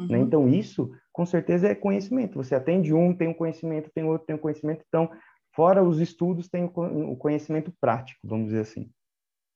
Uhum. 0.00 0.08
Né? 0.08 0.18
Então, 0.18 0.48
isso, 0.48 0.90
com 1.12 1.26
certeza, 1.26 1.68
é 1.68 1.74
conhecimento. 1.74 2.36
Você 2.36 2.54
atende 2.54 2.92
um, 2.92 3.14
tem 3.14 3.28
um 3.28 3.34
conhecimento, 3.34 3.90
tem 3.94 4.04
outro, 4.04 4.26
tem 4.26 4.36
um 4.36 4.40
conhecimento. 4.40 4.84
Então, 4.88 5.10
Fora 5.52 5.82
os 5.82 6.00
estudos, 6.00 6.48
tem 6.48 6.64
o 6.64 7.16
conhecimento 7.16 7.72
prático, 7.80 8.20
vamos 8.24 8.46
dizer 8.46 8.60
assim. 8.60 8.90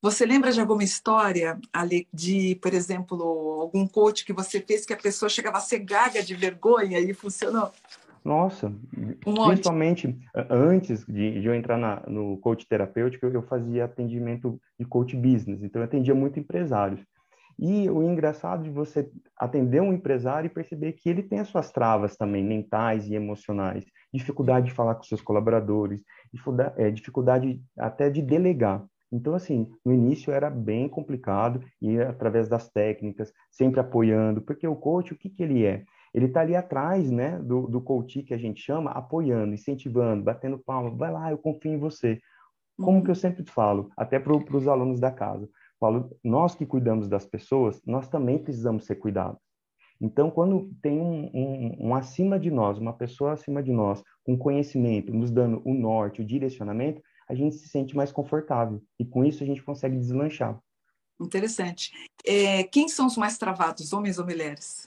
Você 0.03 0.27
lembra 0.27 0.53
de 0.53 0.61
alguma 0.61 0.85
história, 0.85 1.59
Ali, 1.73 2.07
de, 2.13 2.57
por 2.57 2.75
exemplo, 2.75 3.17
algum 3.61 3.87
coach 3.87 4.25
que 4.25 4.35
você 4.35 4.61
fez 4.61 4.85
que 4.85 4.93
a 4.93 4.99
pessoa 4.99 5.31
chegava 5.31 5.57
a 5.57 5.63
ser 5.63 5.79
gaga 5.79 6.23
de 6.23 6.35
vergonha 6.35 7.01
e 7.01 7.15
funcionou? 7.15 7.73
Nossa, 8.23 8.73
um 9.27 9.47
principalmente 9.47 10.19
antes 10.51 11.05
de, 11.07 11.41
de, 11.41 11.47
eu 11.47 11.55
entrar 11.55 11.79
na, 11.79 12.03
no 12.07 12.39
coach 12.39 12.67
terapêutico, 12.67 13.27
eu 13.27 13.43
fazia 13.43 13.85
atendimento 13.85 14.61
de 14.79 14.87
coach 14.87 15.17
business, 15.17 15.63
então 15.63 15.81
eu 15.81 15.87
atendia 15.87 16.15
muito 16.15 16.39
empresários. 16.39 17.01
E 17.59 17.89
o 17.89 18.03
engraçado 18.03 18.65
de 18.65 18.71
você 18.71 19.09
atender 19.39 19.81
um 19.81 19.93
empresário 19.93 20.49
e 20.49 20.51
perceber 20.51 20.93
que 20.93 21.09
ele 21.09 21.23
tem 21.23 21.39
as 21.39 21.49
suas 21.49 21.71
travas 21.71 22.17
também, 22.17 22.45
mentais 22.45 23.07
e 23.07 23.15
emocionais, 23.15 23.85
dificuldade 24.15 24.67
de 24.67 24.73
falar 24.73 24.95
com 24.95 25.03
seus 25.03 25.21
colaboradores, 25.21 26.01
dificuldade, 26.33 26.81
é, 26.81 26.91
dificuldade 26.91 27.61
até 27.77 28.09
de 28.09 28.23
delegar. 28.23 28.85
Então, 29.13 29.35
assim, 29.35 29.71
no 29.85 29.93
início 29.93 30.33
era 30.33 30.49
bem 30.49 30.89
complicado, 30.89 31.61
e 31.81 31.99
através 32.01 32.49
das 32.49 32.69
técnicas, 32.69 33.33
sempre 33.51 33.81
apoiando, 33.81 34.41
porque 34.41 34.67
o 34.67 34.77
coach, 34.77 35.13
o 35.13 35.17
que, 35.17 35.29
que 35.29 35.43
ele 35.43 35.65
é? 35.65 35.85
Ele 36.13 36.27
está 36.27 36.41
ali 36.41 36.55
atrás, 36.55 37.11
né, 37.11 37.39
do, 37.39 37.67
do 37.67 37.81
coach 37.81 38.23
que 38.23 38.35
a 38.35 38.39
gente 38.39 38.61
chama, 38.61 38.91
apoiando, 38.93 39.55
incentivando, 39.55 40.23
batendo 40.23 40.59
palma, 40.59 40.91
vai 40.91 41.13
lá, 41.13 41.31
eu 41.31 41.39
confio 41.39 41.73
em 41.73 41.79
você. 41.79 42.21
Como 42.77 43.03
que 43.03 43.11
eu 43.11 43.15
sempre 43.15 43.45
falo, 43.45 43.91
até 43.97 44.19
para 44.19 44.33
os 44.33 44.69
alunos 44.69 45.01
da 45.01 45.11
casa, 45.11 45.49
falo, 45.79 46.17
nós 46.23 46.55
que 46.55 46.67
cuidamos 46.67 47.09
das 47.09 47.27
pessoas, 47.27 47.81
nós 47.85 48.09
também 48.09 48.39
precisamos 48.39 48.85
ser 48.85 48.97
cuidados. 48.97 49.44
Então, 50.05 50.31
quando 50.31 50.71
tem 50.83 51.01
um, 51.01 51.31
um, 51.33 51.89
um, 51.89 51.95
acima 51.95 52.39
de 52.39 52.51
nós, 52.51 52.77
uma 52.77 52.93
pessoa 52.93 53.33
acima 53.33 53.63
de 53.63 53.73
nós, 53.73 54.05
com 54.23 54.37
conhecimento, 54.37 55.15
nos 55.15 55.31
dando 55.31 55.63
o 55.65 55.73
norte, 55.73 56.21
o 56.21 56.25
direcionamento, 56.27 57.01
a 57.27 57.35
gente 57.35 57.57
se 57.57 57.69
sente 57.71 57.97
mais 57.97 58.13
confortável. 58.13 58.83
E 58.99 59.05
com 59.07 59.25
isso 59.25 59.43
a 59.43 59.47
gente 59.47 59.63
consegue 59.63 59.97
deslanchar. 59.97 60.61
Interessante. 61.19 61.91
É, 62.23 62.65
quem 62.65 62.87
são 62.87 63.07
os 63.07 63.17
mais 63.17 63.39
travados, 63.39 63.95
homens 63.95 64.19
ou 64.19 64.27
mulheres? 64.27 64.87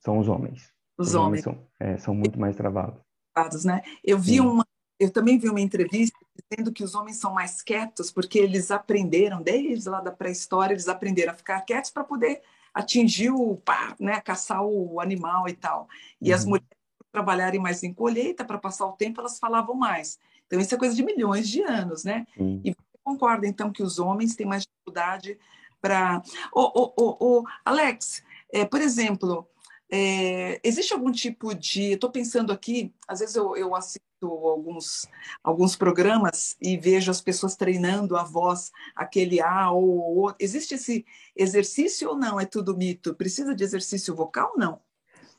São 0.00 0.18
os 0.18 0.28
homens. 0.28 0.74
Os, 0.98 1.08
os 1.08 1.14
homens, 1.14 1.46
homens 1.46 1.62
são, 1.64 1.70
é, 1.80 1.96
são, 1.96 2.14
muito 2.14 2.38
mais 2.38 2.54
travados. 2.54 3.00
Travados, 3.34 3.64
né? 3.64 3.80
Eu 4.04 4.18
vi 4.18 4.32
Sim. 4.34 4.40
uma, 4.40 4.66
eu 5.00 5.10
também 5.10 5.38
vi 5.38 5.48
uma 5.48 5.60
entrevista 5.60 6.18
dizendo 6.50 6.70
que 6.70 6.84
os 6.84 6.94
homens 6.94 7.16
são 7.16 7.32
mais 7.32 7.62
quietos 7.62 8.12
porque 8.12 8.38
eles 8.38 8.70
aprenderam 8.70 9.40
desde 9.40 9.88
lá 9.88 10.02
da 10.02 10.12
pré-história, 10.12 10.74
eles 10.74 10.86
aprenderam 10.86 11.32
a 11.32 11.36
ficar 11.36 11.62
quietos 11.62 11.90
para 11.90 12.04
poder 12.04 12.42
atingir 12.78 13.30
o, 13.30 13.56
pá, 13.56 13.96
né, 13.98 14.20
caçar 14.20 14.62
o 14.62 15.00
animal 15.00 15.48
e 15.48 15.52
tal. 15.52 15.88
E 16.20 16.28
uhum. 16.28 16.34
as 16.36 16.44
mulheres 16.44 16.68
trabalharem 17.10 17.60
mais 17.60 17.82
em 17.82 17.92
colheita 17.92 18.44
para 18.44 18.56
passar 18.56 18.86
o 18.86 18.92
tempo, 18.92 19.20
elas 19.20 19.38
falavam 19.38 19.74
mais. 19.74 20.16
Então 20.46 20.60
isso 20.60 20.74
é 20.74 20.78
coisa 20.78 20.94
de 20.94 21.02
milhões 21.02 21.48
de 21.48 21.60
anos, 21.62 22.04
né? 22.04 22.24
Uhum. 22.36 22.60
E 22.64 22.70
você 22.70 22.98
concorda 23.02 23.48
então 23.48 23.72
que 23.72 23.82
os 23.82 23.98
homens 23.98 24.36
têm 24.36 24.46
mais 24.46 24.62
dificuldade 24.62 25.36
para 25.80 26.22
o, 26.52 26.60
o, 26.60 26.92
o, 26.96 27.38
o 27.40 27.44
Alex, 27.64 28.22
é, 28.52 28.64
por 28.64 28.80
exemplo, 28.80 29.48
é, 29.90 30.60
existe 30.62 30.92
algum 30.92 31.10
tipo 31.10 31.54
de. 31.54 31.92
Estou 31.92 32.10
pensando 32.10 32.52
aqui, 32.52 32.92
às 33.06 33.20
vezes 33.20 33.34
eu, 33.34 33.56
eu 33.56 33.74
assisto 33.74 34.02
alguns, 34.22 35.06
alguns 35.42 35.76
programas 35.76 36.56
e 36.60 36.76
vejo 36.76 37.10
as 37.10 37.20
pessoas 37.20 37.56
treinando 37.56 38.16
a 38.16 38.24
voz, 38.24 38.70
aquele 38.94 39.40
A 39.40 39.70
ou. 39.70 40.34
Existe 40.38 40.74
esse 40.74 41.06
exercício 41.34 42.10
ou 42.10 42.16
não? 42.16 42.38
É 42.38 42.44
tudo 42.44 42.76
mito? 42.76 43.14
Precisa 43.14 43.54
de 43.54 43.64
exercício 43.64 44.14
vocal 44.14 44.52
ou 44.54 44.58
não? 44.58 44.80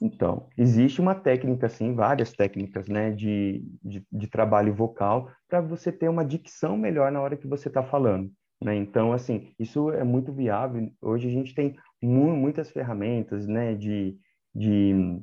Então, 0.01 0.47
existe 0.57 1.01
uma 1.01 1.13
técnica, 1.13 1.67
sim, 1.67 1.93
várias 1.93 2.31
técnicas, 2.31 2.87
né, 2.87 3.11
de, 3.11 3.61
de, 3.83 4.05
de 4.09 4.27
trabalho 4.27 4.73
vocal 4.73 5.29
para 5.47 5.59
você 5.59 5.91
ter 5.91 6.07
uma 6.07 6.23
dicção 6.23 6.77
melhor 6.77 7.11
na 7.11 7.19
hora 7.19 7.35
que 7.35 7.45
você 7.45 7.67
está 7.67 7.83
falando. 7.83 8.31
Né? 8.63 8.75
Então, 8.75 9.11
assim, 9.11 9.53
isso 9.59 9.91
é 9.91 10.03
muito 10.03 10.31
viável. 10.31 10.89
Hoje 11.01 11.27
a 11.27 11.31
gente 11.31 11.53
tem 11.53 11.75
mu 12.01 12.33
muitas 12.35 12.71
ferramentas, 12.71 13.45
né, 13.45 13.75
de, 13.75 14.17
de 14.53 15.21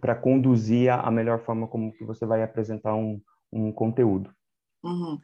para 0.00 0.14
conduzir 0.14 0.90
a, 0.90 1.00
a, 1.00 1.10
melhor 1.10 1.40
forma 1.44 1.68
como 1.68 1.92
que 1.92 2.04
você 2.04 2.24
vai 2.24 2.42
apresentar 2.42 2.94
um, 2.94 3.20
um 3.52 3.70
conteúdo. 3.70 4.34
Uhum. 4.82 5.20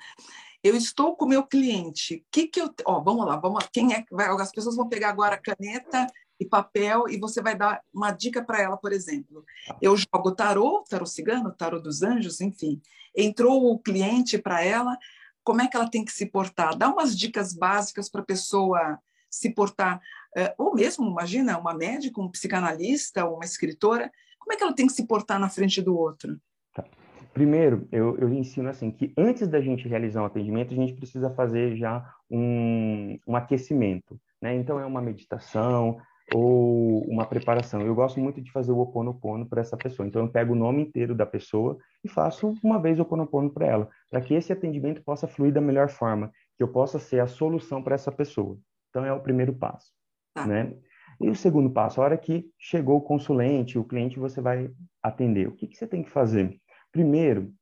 Eu 0.63 0.77
estou 0.77 1.17
com 1.17 1.25
o 1.25 1.29
meu 1.29 1.47
cliente. 1.47 2.25
Que 2.31 2.47
que 2.47 2.61
eu, 2.61 2.75
ó, 2.85 3.01
vamos 3.01 3.25
lá, 3.25 3.37
vamos 3.37 3.63
lá. 3.63 3.69
Quem 3.73 3.95
é 3.95 4.05
vai, 4.11 4.29
as 4.29 4.53
pessoas 4.53 4.77
vão 4.77 4.89
pegar 4.89 5.09
agora 5.09 5.41
caneta 5.41 6.07
e 6.39 6.45
papel 6.45 7.09
e 7.09 7.19
você 7.19 7.41
vai 7.41 7.57
dar 7.57 7.81
uma 7.93 8.11
dica 8.11 8.45
para 8.45 8.61
ela, 8.61 8.77
por 8.77 8.93
exemplo. 8.93 9.45
Tá. 9.67 9.79
Eu 9.81 9.97
jogo 9.97 10.33
tarô, 10.33 10.85
tarô 10.89 11.07
cigano, 11.07 11.55
tarô 11.55 11.81
dos 11.81 12.03
anjos, 12.03 12.41
enfim. 12.41 12.81
Entrou 13.17 13.73
o 13.73 13.79
cliente 13.79 14.37
para 14.37 14.63
ela, 14.63 14.99
como 15.43 15.63
é 15.63 15.69
que 15.69 15.77
ela 15.77 15.89
tem 15.89 16.05
que 16.05 16.13
se 16.13 16.27
portar? 16.27 16.77
Dá 16.77 16.89
umas 16.89 17.17
dicas 17.17 17.55
básicas 17.55 18.11
para 18.11 18.21
a 18.21 18.27
pessoa 18.27 18.99
se 19.37 19.51
portar, 19.51 20.01
é, 20.37 20.55
ou 20.59 20.75
mesmo, 20.75 21.09
imagina, 21.09 21.59
uma 21.59 21.75
médica, 21.75 22.21
um 22.21 22.31
psicanalista, 22.31 23.27
uma 23.27 23.45
escritora, 23.45 24.11
como 24.39 24.53
é 24.53 24.57
que 24.57 24.63
ela 24.63 24.75
tem 24.75 24.87
que 24.87 24.93
se 24.93 25.07
portar 25.07 25.39
na 25.39 25.49
frente 25.49 25.83
do 25.83 25.97
outro? 25.97 26.39
Tá. 26.75 26.85
Primeiro, 27.33 27.87
eu, 27.93 28.17
eu 28.19 28.33
ensino 28.33 28.69
assim, 28.69 28.91
que 28.91 29.13
antes 29.17 29.49
da 29.49 29.61
gente 29.61 29.89
realizar 29.89 30.23
um 30.23 30.27
atendimento, 30.27 30.73
a 30.73 30.77
gente 30.77 30.95
precisa 30.95 31.31
fazer 31.31 31.77
já 31.77 32.09
um, 32.31 33.19
um 33.27 33.37
aquecimento, 33.37 34.19
né? 34.41 34.55
Então, 34.55 34.81
é 34.81 34.87
uma 34.87 35.03
meditação, 35.03 36.01
ou 36.35 37.05
uma 37.09 37.25
preparação. 37.25 37.81
Eu 37.83 37.95
gosto 37.95 38.19
muito 38.21 38.41
de 38.41 38.51
fazer 38.51 38.73
o 38.73 38.79
oponopono 38.79 39.47
para 39.47 39.61
essa 39.61 39.77
pessoa. 39.77 40.07
Então 40.07 40.23
eu 40.23 40.29
pego 40.29 40.53
o 40.53 40.57
nome 40.57 40.83
inteiro 40.83 41.15
da 41.15 41.27
pessoa 41.27 41.79
e 42.05 42.09
faço 42.09 42.55
uma 42.63 42.81
vez 42.81 42.99
o 42.99 43.03
oponopono 43.03 43.51
para 43.51 43.67
ela, 43.67 43.89
para 44.11 44.21
que 44.21 44.35
esse 44.35 44.53
atendimento 44.53 45.03
possa 45.03 45.29
fluir 45.29 45.53
da 45.53 45.61
melhor 45.61 45.89
forma, 45.89 46.31
que 46.57 46.63
eu 46.63 46.69
possa 46.69 46.99
ser 46.99 47.21
a 47.21 47.27
solução 47.27 47.83
para 47.83 47.95
essa 47.95 48.11
pessoa. 48.11 48.59
Então, 48.97 49.05
é 49.05 49.13
o 49.13 49.21
primeiro 49.21 49.53
passo. 49.53 49.93
Ah. 50.35 50.47
Né? 50.47 50.75
E 51.21 51.29
o 51.29 51.35
segundo 51.35 51.69
passo, 51.69 52.01
a 52.01 52.05
hora 52.05 52.17
que 52.17 52.51
chegou 52.59 52.97
o 52.97 53.03
consulente, 53.03 53.79
o 53.79 53.85
cliente, 53.85 54.19
você 54.19 54.41
vai 54.41 54.71
atender. 55.03 55.47
O 55.49 55.53
que, 55.53 55.67
que 55.67 55.77
você 55.77 55.87
tem 55.87 56.03
que 56.03 56.09
fazer? 56.09 56.59
Primeiro, 56.91 57.53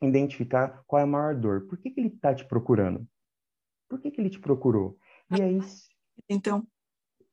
identificar 0.00 0.82
qual 0.86 1.00
é 1.00 1.02
a 1.02 1.06
maior 1.06 1.34
dor. 1.34 1.66
Por 1.66 1.76
que, 1.76 1.90
que 1.90 2.00
ele 2.00 2.08
está 2.08 2.34
te 2.34 2.46
procurando? 2.46 3.06
Por 3.86 4.00
que, 4.00 4.10
que 4.10 4.18
ele 4.18 4.30
te 4.30 4.40
procurou? 4.40 4.96
E 5.36 5.42
aí... 5.42 5.60
Então... 6.26 6.66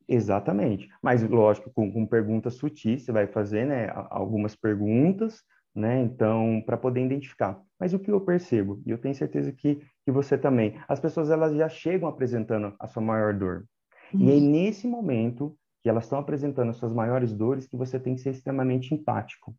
Exatamente. 0.05 0.89
Mas, 1.01 1.23
lógico, 1.23 1.71
com, 1.71 1.89
com 1.89 2.05
perguntas 2.05 2.55
sutis, 2.55 3.03
você 3.03 3.11
vai 3.13 3.25
fazer 3.25 3.65
né, 3.65 3.87
algumas 4.09 4.53
perguntas, 4.53 5.41
né? 5.75 6.01
Então, 6.01 6.63
para 6.65 6.77
poder 6.77 7.03
identificar. 7.03 7.61
Mas 7.79 7.93
o 7.93 7.99
que 7.99 8.09
eu 8.09 8.21
percebo, 8.21 8.81
e 8.85 8.91
eu 8.91 8.97
tenho 8.97 9.13
certeza 9.13 9.51
que, 9.51 9.75
que 10.05 10.11
você 10.11 10.37
também, 10.37 10.79
as 10.87 10.99
pessoas 10.99 11.29
elas 11.29 11.53
já 11.55 11.67
chegam 11.67 12.07
apresentando 12.07 12.73
a 12.79 12.87
sua 12.87 13.01
maior 13.01 13.33
dor. 13.33 13.65
Uhum. 14.13 14.21
E 14.21 14.37
é 14.37 14.39
nesse 14.39 14.87
momento 14.87 15.57
que 15.83 15.89
elas 15.89 16.05
estão 16.05 16.17
apresentando 16.17 16.69
as 16.69 16.77
suas 16.77 16.93
maiores 16.93 17.33
dores 17.33 17.67
que 17.67 17.75
você 17.75 17.99
tem 17.99 18.15
que 18.15 18.21
ser 18.21 18.31
extremamente 18.31 18.93
empático. 18.93 19.55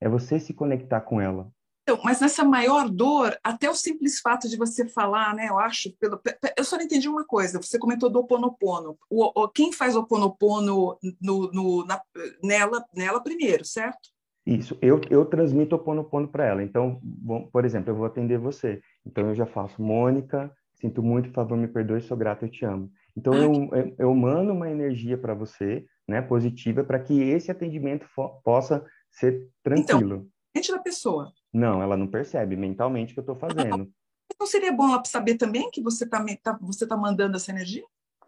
É 0.00 0.08
você 0.08 0.38
se 0.38 0.54
conectar 0.54 1.00
com 1.00 1.20
ela. 1.20 1.50
Então, 1.82 2.00
mas 2.02 2.20
nessa 2.20 2.44
maior 2.44 2.88
dor, 2.88 3.38
até 3.44 3.70
o 3.70 3.74
simples 3.74 4.18
fato 4.18 4.48
de 4.48 4.56
você 4.56 4.88
falar, 4.88 5.34
né? 5.34 5.48
Eu 5.48 5.58
acho, 5.58 5.92
pelo, 6.00 6.20
eu 6.56 6.64
só 6.64 6.76
não 6.76 6.84
entendi 6.84 7.08
uma 7.08 7.24
coisa. 7.24 7.62
Você 7.62 7.78
comentou 7.78 8.10
do 8.10 8.18
oponopono. 8.18 8.98
O, 9.08 9.42
o 9.42 9.48
quem 9.48 9.72
faz 9.72 9.94
o 9.94 10.00
oponopono 10.00 10.98
no, 11.20 11.52
no, 11.52 11.84
na, 11.86 12.02
nela, 12.42 12.84
nela 12.92 13.22
primeiro, 13.22 13.64
certo? 13.64 14.15
Isso, 14.46 14.78
eu, 14.80 15.00
eu 15.10 15.24
transmito 15.24 15.74
o 15.74 15.78
Ponopono 15.78 16.28
para 16.28 16.44
ela. 16.44 16.62
Então, 16.62 17.00
bom, 17.02 17.48
por 17.52 17.64
exemplo, 17.64 17.90
eu 17.90 17.96
vou 17.96 18.06
atender 18.06 18.38
você. 18.38 18.80
Então, 19.04 19.28
eu 19.28 19.34
já 19.34 19.44
faço, 19.44 19.82
Mônica, 19.82 20.52
sinto 20.74 21.02
muito, 21.02 21.30
por 21.30 21.34
favor, 21.34 21.58
me 21.58 21.66
perdoe, 21.66 22.00
sou 22.00 22.16
grato, 22.16 22.44
eu 22.44 22.50
te 22.50 22.64
amo. 22.64 22.88
Então, 23.16 23.34
eu, 23.34 23.52
eu, 23.72 23.94
eu 23.98 24.14
mando 24.14 24.52
uma 24.52 24.70
energia 24.70 25.18
para 25.18 25.34
você, 25.34 25.84
né, 26.06 26.22
positiva, 26.22 26.84
para 26.84 27.00
que 27.00 27.20
esse 27.20 27.50
atendimento 27.50 28.06
possa 28.44 28.86
ser 29.10 29.48
tranquilo. 29.64 30.28
Então, 30.54 30.76
da 30.76 30.82
pessoa. 30.82 31.32
Não, 31.52 31.82
ela 31.82 31.96
não 31.96 32.06
percebe 32.06 32.56
mentalmente 32.56 33.12
o 33.12 33.14
que 33.14 33.20
eu 33.20 33.32
estou 33.32 33.36
fazendo. 33.36 33.90
Então, 34.32 34.46
seria 34.46 34.72
bom 34.72 34.88
ela 34.88 35.02
saber 35.04 35.36
também 35.36 35.70
que 35.70 35.82
você 35.82 36.04
está 36.04 36.24
tá, 36.42 36.58
você 36.60 36.86
tá 36.86 36.96
mandando 36.96 37.36
essa 37.36 37.50
energia? 37.50 37.84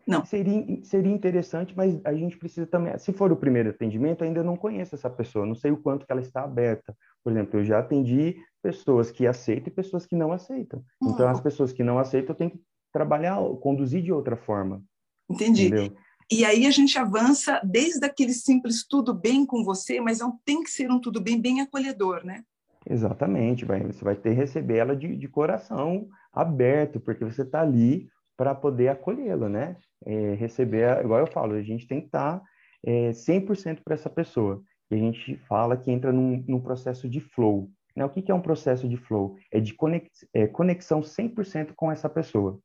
Não. 0.08 0.24
Seria, 0.24 0.64
seria 0.84 1.12
interessante, 1.12 1.74
mas 1.76 2.00
a 2.02 2.14
gente 2.14 2.38
precisa 2.38 2.66
também. 2.66 2.96
Se 2.98 3.12
for 3.12 3.30
o 3.30 3.36
primeiro 3.36 3.68
atendimento, 3.68 4.24
ainda 4.24 4.42
não 4.42 4.56
conheço 4.56 4.94
essa 4.94 5.10
pessoa, 5.10 5.44
não 5.44 5.54
sei 5.54 5.70
o 5.70 5.76
quanto 5.76 6.06
que 6.06 6.10
ela 6.10 6.22
está 6.22 6.42
aberta. 6.42 6.96
Por 7.22 7.30
exemplo, 7.30 7.60
eu 7.60 7.64
já 7.64 7.78
atendi 7.78 8.36
pessoas 8.62 9.10
que 9.10 9.26
aceitam 9.26 9.70
e 9.70 9.76
pessoas 9.76 10.06
que 10.06 10.16
não 10.16 10.32
aceitam. 10.32 10.82
Uhum. 11.02 11.10
Então, 11.10 11.28
as 11.28 11.42
pessoas 11.42 11.74
que 11.74 11.84
não 11.84 11.98
aceitam, 11.98 12.32
eu 12.32 12.38
tenho 12.38 12.50
que 12.52 12.60
trabalhar, 12.90 13.36
conduzir 13.60 14.02
de 14.02 14.10
outra 14.10 14.34
forma. 14.34 14.82
Entendi. 15.28 15.66
Entendeu? 15.66 15.94
E 16.30 16.42
aí 16.42 16.66
a 16.66 16.70
gente 16.70 16.98
avança 16.98 17.60
desde 17.62 18.04
aquele 18.04 18.32
simples 18.32 18.86
tudo 18.88 19.12
bem 19.12 19.44
com 19.44 19.62
você, 19.62 20.00
mas 20.00 20.20
não 20.20 20.38
tem 20.42 20.62
que 20.62 20.70
ser 20.70 20.90
um 20.90 20.98
tudo 20.98 21.20
bem 21.20 21.38
bem 21.38 21.60
acolhedor, 21.60 22.24
né? 22.24 22.44
Exatamente, 22.88 23.66
vai, 23.66 23.82
você 23.82 24.02
vai 24.02 24.16
ter 24.16 24.30
que 24.30 24.36
receber 24.36 24.78
ela 24.78 24.96
de, 24.96 25.14
de 25.14 25.28
coração 25.28 26.08
aberto, 26.32 26.98
porque 26.98 27.24
você 27.24 27.42
está 27.42 27.60
ali 27.60 28.08
para 28.38 28.54
poder 28.54 28.88
acolhê-la, 28.88 29.48
né? 29.48 29.76
É, 30.06 30.34
receber, 30.34 31.04
igual 31.04 31.18
eu 31.18 31.26
falo, 31.26 31.54
a 31.54 31.62
gente 31.62 31.88
tem 31.88 32.00
que 32.00 32.06
estar 32.06 32.38
tá, 32.38 32.44
é, 32.86 33.10
100% 33.10 33.80
para 33.84 33.94
essa 33.94 34.08
pessoa. 34.08 34.62
E 34.88 34.94
a 34.94 34.98
gente 34.98 35.36
fala 35.48 35.76
que 35.76 35.90
entra 35.90 36.12
num, 36.12 36.42
num 36.46 36.60
processo 36.60 37.08
de 37.08 37.20
flow. 37.20 37.68
Né? 37.96 38.04
O 38.04 38.08
que, 38.08 38.22
que, 38.22 38.30
é 38.30 38.34
um 38.34 38.40
processo 38.40 38.88
de 38.88 38.96
flow? 38.96 39.36
É 39.52 39.58
de 39.58 39.74
conex, 39.74 40.08
é, 40.32 40.46
conexão 40.46 41.00
100% 41.00 41.72
com 41.74 41.90
essa 41.90 42.08
pessoa. 42.08 42.60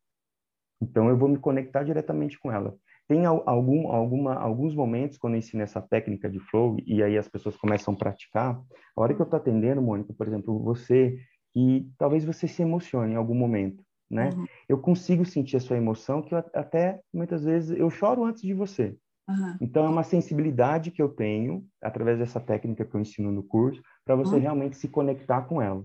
Então, 0.80 1.10
eu 1.10 1.18
vou 1.18 1.28
me 1.28 1.40
conectar 1.40 1.84
diretamente 1.84 2.40
com 2.40 2.52
ela. 2.52 2.76
Tem 3.08 3.26
algum, 3.26 3.92
alguma, 3.92 4.36
alguns 4.36 4.76
momentos 4.76 5.18
quando 5.18 5.34
eu 5.34 5.40
ensino 5.40 5.64
essa 5.64 5.82
técnica 5.82 6.30
de 6.30 6.40
flow 6.40 6.78
e 6.86 7.02
aí 7.02 7.18
as 7.18 7.28
pessoas 7.28 7.58
começam 7.58 7.96
a 7.96 7.98
praticar. 7.98 8.62
A 8.96 9.02
hora 9.02 9.14
que 9.14 9.22
eu 9.22 9.26
estou 9.26 9.38
atendendo, 9.38 9.82
Mônica, 9.82 10.14
por 10.14 10.28
exemplo, 10.28 10.60
você, 10.64 11.18
e 11.56 11.90
talvez 11.98 12.24
você 12.24 12.48
se 12.48 12.62
emocione 12.62 13.14
em 13.14 13.18
algum 13.18 13.36
momento 13.36 13.84
né? 14.14 14.30
Uhum. 14.36 14.46
Eu 14.70 14.78
consigo 14.78 15.26
sentir 15.26 15.58
a 15.58 15.60
sua 15.60 15.78
emoção 15.78 16.22
que 16.22 16.34
eu, 16.34 16.38
até 16.54 17.00
muitas 17.14 17.44
vezes 17.44 17.78
eu 17.78 17.90
choro 17.90 18.24
antes 18.24 18.42
de 18.42 18.54
você. 18.54 18.96
Uhum. 19.28 19.58
Então 19.62 19.86
é 19.86 19.90
uma 19.90 20.04
sensibilidade 20.04 20.92
que 20.92 21.02
eu 21.02 21.10
tenho 21.10 21.66
através 21.82 22.20
dessa 22.20 22.40
técnica 22.40 22.86
que 22.86 22.96
eu 22.96 23.02
ensino 23.02 23.32
no 23.32 23.44
curso 23.44 23.82
para 24.06 24.16
você 24.16 24.36
uhum. 24.36 24.42
realmente 24.42 24.78
se 24.78 24.88
conectar 24.88 25.42
com 25.44 25.62
ela, 25.62 25.84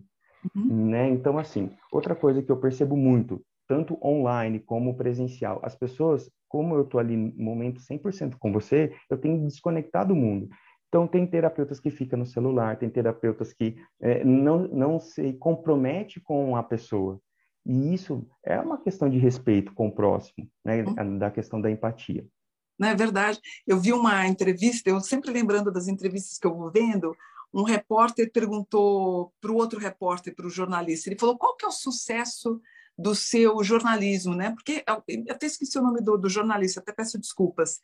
uhum. 0.55 0.87
né? 0.89 1.09
Então 1.09 1.39
assim, 1.39 1.71
outra 1.91 2.15
coisa 2.15 2.43
que 2.43 2.51
eu 2.51 2.57
percebo 2.57 2.97
muito 2.97 3.41
tanto 3.69 3.99
online 4.03 4.59
como 4.59 4.97
presencial. 4.97 5.61
As 5.63 5.77
pessoas, 5.77 6.31
como 6.49 6.75
eu 6.75 6.83
estou 6.83 6.99
ali 6.99 7.17
no 7.17 7.45
momento 7.45 7.81
100% 7.81 8.37
com 8.39 8.51
você, 8.51 8.95
eu 9.11 9.19
tenho 9.19 9.45
desconectado 9.47 10.15
o 10.15 10.17
mundo. 10.17 10.49
Então, 10.89 11.07
tem 11.07 11.27
terapeutas 11.27 11.79
que 11.79 11.91
ficam 11.91 12.19
no 12.19 12.25
celular, 12.25 12.79
tem 12.79 12.89
terapeutas 12.89 13.53
que 13.53 13.77
é, 14.01 14.25
não, 14.25 14.61
não 14.69 14.99
se 14.99 15.35
compromete 15.35 16.19
com 16.19 16.57
a 16.57 16.63
pessoa. 16.63 17.21
E 17.69 17.93
isso 17.93 18.27
é 18.43 18.59
uma 18.59 18.79
questão 18.79 19.11
de 19.11 19.19
respeito 19.19 19.75
com 19.75 19.89
o 19.89 19.95
próximo, 19.95 20.51
né? 20.65 20.83
Uhum. 20.83 21.19
da 21.19 21.31
questão 21.31 21.61
da 21.61 21.71
empatia. 21.71 22.27
Não 22.79 22.89
é 22.89 22.95
verdade? 22.95 23.39
Eu 23.67 23.79
vi 23.79 23.93
uma 23.93 24.27
entrevista, 24.27 24.89
eu 24.89 24.99
sempre 25.01 25.31
lembrando 25.31 25.71
das 25.71 25.87
entrevistas 25.87 26.39
que 26.39 26.47
eu 26.47 26.57
vou 26.57 26.71
vendo, 26.73 27.15
um 27.53 27.63
repórter 27.63 28.31
perguntou 28.33 29.35
para 29.41 29.53
o 29.53 29.57
outro 29.57 29.79
repórter, 29.79 30.35
para 30.35 30.47
o 30.47 30.51
jornalista, 30.51 31.11
ele 31.11 31.19
falou 31.19 31.37
qual 31.37 31.57
que 31.57 31.65
é 31.67 31.69
o 31.69 31.73
sucesso 31.73 32.61
do 32.97 33.15
seu 33.15 33.63
jornalismo, 33.63 34.35
né? 34.35 34.53
Porque 34.53 34.83
eu 34.87 35.33
até 35.33 35.47
esqueci 35.47 35.79
o 35.79 35.83
nome 35.83 36.01
do, 36.01 36.17
do 36.17 36.29
jornalista, 36.29 36.81
até 36.81 36.93
peço 36.93 37.19
desculpas. 37.19 37.81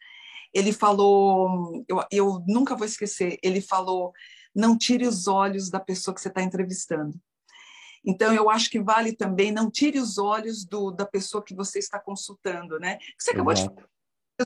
Ele 0.52 0.72
falou, 0.72 1.84
eu, 1.86 2.02
eu 2.10 2.44
nunca 2.46 2.74
vou 2.74 2.86
esquecer, 2.86 3.38
ele 3.42 3.60
falou, 3.60 4.12
não 4.54 4.78
tire 4.78 5.06
os 5.06 5.26
olhos 5.28 5.68
da 5.68 5.80
pessoa 5.80 6.14
que 6.14 6.20
você 6.20 6.28
está 6.28 6.42
entrevistando. 6.42 7.18
Então, 8.04 8.32
eu 8.34 8.50
acho 8.50 8.70
que 8.70 8.80
vale 8.80 9.14
também, 9.14 9.50
não 9.50 9.70
tire 9.70 9.99
os 9.99 10.18
olhos 10.18 10.64
do, 10.64 10.90
da 10.90 11.06
pessoa 11.06 11.42
que 11.42 11.54
você 11.54 11.78
está 11.78 11.99
consultando, 11.99 12.78
né? 12.78 12.99
Você 13.18 13.30
acabou 13.30 13.52
Exato. 13.52 13.75
de 13.75 13.94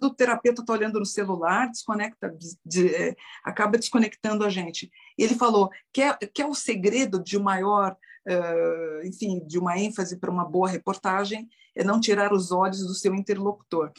o 0.02 0.10
terapeuta 0.10 0.60
está 0.60 0.72
olhando 0.72 0.98
no 0.98 1.06
celular, 1.06 1.66
desconecta, 1.70 2.36
de, 2.64 2.94
é, 2.94 3.16
acaba 3.42 3.78
desconectando 3.78 4.44
a 4.44 4.50
gente. 4.50 4.90
E 5.16 5.22
ele 5.22 5.34
falou 5.34 5.70
que 5.92 6.02
é, 6.02 6.14
que 6.14 6.42
é 6.42 6.46
o 6.46 6.54
segredo 6.54 7.22
de 7.22 7.38
maior, 7.38 7.96
uh, 8.28 9.06
enfim, 9.06 9.40
de 9.46 9.58
uma 9.58 9.78
ênfase 9.78 10.18
para 10.18 10.30
uma 10.30 10.44
boa 10.44 10.68
reportagem 10.68 11.48
é 11.74 11.82
não 11.82 12.00
tirar 12.00 12.32
os 12.32 12.52
olhos 12.52 12.86
do 12.86 12.94
seu 12.94 13.14
interlocutor. 13.14 13.90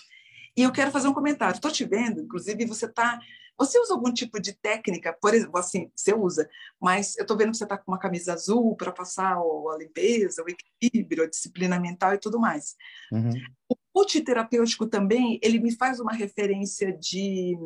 E 0.56 0.62
eu 0.62 0.72
quero 0.72 0.92
fazer 0.92 1.08
um 1.08 1.14
comentário. 1.14 1.56
Estou 1.56 1.72
te 1.72 1.86
vendo, 1.86 2.22
inclusive 2.22 2.66
você 2.66 2.86
está 2.86 3.20
você 3.60 3.78
usa 3.78 3.94
algum 3.94 4.12
tipo 4.14 4.40
de 4.40 4.54
técnica, 4.54 5.12
por 5.22 5.34
exemplo, 5.34 5.60
assim, 5.60 5.92
você 5.94 6.14
usa, 6.14 6.50
mas 6.80 7.18
eu 7.18 7.24
estou 7.24 7.36
vendo 7.36 7.52
que 7.52 7.58
você 7.58 7.66
está 7.66 7.78
com 7.78 7.92
uma 7.92 8.00
camisa 8.00 8.34
azul 8.34 8.74
para 8.78 8.92
passar 8.92 9.36
a 9.36 9.78
limpeza, 9.78 10.42
o 10.42 10.48
equilíbrio, 10.50 11.26
a 11.26 11.30
disciplina 11.30 11.78
mental 11.78 12.14
e 12.14 12.18
tudo 12.18 12.40
mais. 12.40 12.76
Uhum. 13.12 13.34
O 13.68 13.76
coach 13.92 14.22
terapêutico 14.22 14.88
também, 14.88 15.40
ele 15.44 15.60
me 15.60 15.76
faz 15.76 16.00
uma 16.00 16.14
referência 16.14 16.98
de, 16.98 17.58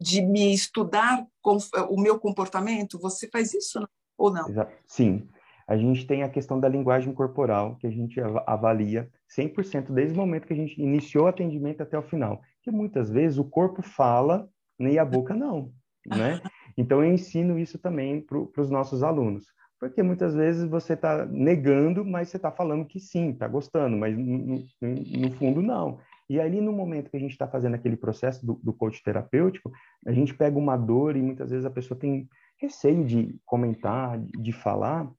de 0.00 0.20
me 0.20 0.52
estudar 0.52 1.24
com 1.40 1.58
o 1.88 2.00
meu 2.00 2.18
comportamento. 2.18 2.98
Você 2.98 3.28
faz 3.28 3.54
isso 3.54 3.86
ou 4.18 4.32
não? 4.32 4.48
Sim. 4.84 5.28
A 5.64 5.76
gente 5.76 6.04
tem 6.04 6.24
a 6.24 6.28
questão 6.28 6.58
da 6.58 6.68
linguagem 6.68 7.14
corporal, 7.14 7.76
que 7.76 7.86
a 7.86 7.90
gente 7.90 8.20
avalia 8.44 9.08
100% 9.38 9.92
desde 9.92 10.14
o 10.14 10.16
momento 10.16 10.48
que 10.48 10.52
a 10.52 10.56
gente 10.56 10.82
iniciou 10.82 11.26
o 11.26 11.28
atendimento 11.28 11.80
até 11.80 11.96
o 11.96 12.02
final. 12.02 12.42
Que 12.64 12.72
muitas 12.72 13.08
vezes 13.08 13.38
o 13.38 13.44
corpo 13.44 13.80
fala 13.80 14.50
nem 14.80 14.98
a 14.98 15.04
boca 15.04 15.34
não, 15.34 15.70
né? 16.06 16.40
Então 16.76 17.04
eu 17.04 17.12
ensino 17.12 17.58
isso 17.58 17.78
também 17.78 18.20
para 18.20 18.62
os 18.62 18.70
nossos 18.70 19.02
alunos, 19.02 19.46
porque 19.78 20.02
muitas 20.02 20.34
vezes 20.34 20.68
você 20.68 20.94
está 20.94 21.26
negando, 21.26 22.04
mas 22.04 22.28
você 22.28 22.36
está 22.36 22.50
falando 22.50 22.86
que 22.86 22.98
sim, 22.98 23.30
está 23.30 23.46
gostando, 23.46 23.96
mas 23.96 24.16
no, 24.16 24.64
no, 24.80 25.32
fundo 25.32 25.62
não. 25.62 25.98
E 26.28 26.40
ali 26.40 26.60
no 26.60 26.72
momento 26.72 27.10
que 27.10 27.16
a 27.16 27.20
gente 27.20 27.32
está 27.32 27.48
fazendo 27.48 27.74
aquele 27.74 27.96
processo 27.96 28.44
do, 28.46 28.54
do 28.62 28.72
coach 28.72 29.02
terapêutico, 29.02 29.70
a 30.06 30.12
gente 30.12 30.34
pega 30.34 30.58
uma 30.58 30.76
dor 30.76 31.16
e 31.16 31.22
muitas 31.22 31.50
vezes 31.50 31.66
a 31.66 31.70
pessoa 31.70 31.98
tem 31.98 32.28
receio 32.60 33.04
de 33.04 33.36
comentar, 33.44 34.18
de, 34.18 34.32
de 34.40 34.52
falar, 34.52 35.10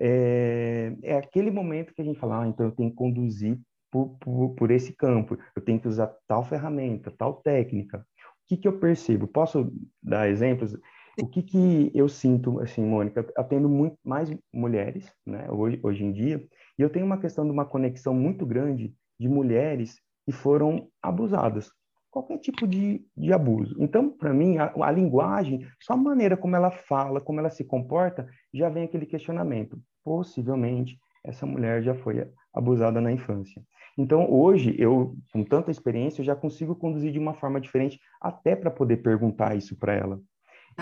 é, 0.00 0.94
é, 1.02 1.16
aquele 1.16 1.50
momento 1.50 1.94
que 1.94 2.02
a 2.02 2.04
gente 2.04 2.18
fala, 2.18 2.42
ah, 2.42 2.48
então 2.48 2.66
eu 2.66 2.72
tenho 2.72 2.90
que 2.90 2.96
conduzir 2.96 3.58
por, 3.90 4.16
por, 4.18 4.54
por, 4.54 4.70
esse 4.70 4.92
campo, 4.94 5.38
eu 5.54 5.62
tenho 5.62 5.80
que 5.80 5.88
usar 5.88 6.12
tal 6.26 6.44
ferramenta, 6.44 7.10
tal 7.10 7.34
técnica 7.34 8.04
que, 8.46 8.56
que 8.56 8.68
eu 8.68 8.78
percebo? 8.78 9.26
Posso 9.26 9.72
dar 10.02 10.28
exemplos? 10.28 10.76
O 11.20 11.26
que, 11.26 11.42
que 11.42 11.90
eu 11.94 12.08
sinto, 12.08 12.60
assim, 12.60 12.84
Mônica? 12.84 13.26
Eu 13.36 13.44
tendo 13.44 13.68
muito 13.68 13.96
mais 14.04 14.30
mulheres, 14.52 15.10
né, 15.26 15.50
hoje, 15.50 15.80
hoje 15.82 16.04
em 16.04 16.12
dia, 16.12 16.46
e 16.78 16.82
eu 16.82 16.90
tenho 16.90 17.06
uma 17.06 17.18
questão 17.18 17.44
de 17.44 17.50
uma 17.50 17.64
conexão 17.64 18.14
muito 18.14 18.44
grande 18.44 18.94
de 19.18 19.28
mulheres 19.28 19.98
que 20.24 20.32
foram 20.32 20.88
abusadas. 21.02 21.70
Qualquer 22.10 22.38
tipo 22.38 22.66
de, 22.66 23.04
de 23.16 23.32
abuso. 23.32 23.76
Então, 23.78 24.10
para 24.10 24.32
mim, 24.32 24.58
a, 24.58 24.72
a 24.80 24.90
linguagem, 24.90 25.66
só 25.80 25.94
a 25.94 25.96
maneira 25.96 26.36
como 26.36 26.56
ela 26.56 26.70
fala, 26.70 27.20
como 27.20 27.40
ela 27.40 27.50
se 27.50 27.64
comporta, 27.64 28.28
já 28.52 28.68
vem 28.68 28.84
aquele 28.84 29.06
questionamento. 29.06 29.78
Possivelmente, 30.04 30.98
essa 31.24 31.46
mulher 31.46 31.82
já 31.82 31.94
foi 31.94 32.26
abusada 32.54 33.00
na 33.00 33.12
infância. 33.12 33.62
Então, 33.98 34.30
hoje, 34.30 34.74
eu, 34.78 35.16
com 35.32 35.42
tanta 35.42 35.70
experiência, 35.70 36.20
eu 36.20 36.26
já 36.26 36.36
consigo 36.36 36.76
conduzir 36.76 37.12
de 37.12 37.18
uma 37.18 37.34
forma 37.34 37.60
diferente, 37.60 37.98
até 38.28 38.56
para 38.56 38.70
poder 38.70 38.98
perguntar 38.98 39.56
isso 39.56 39.76
para 39.76 39.94
ela. 39.94 40.20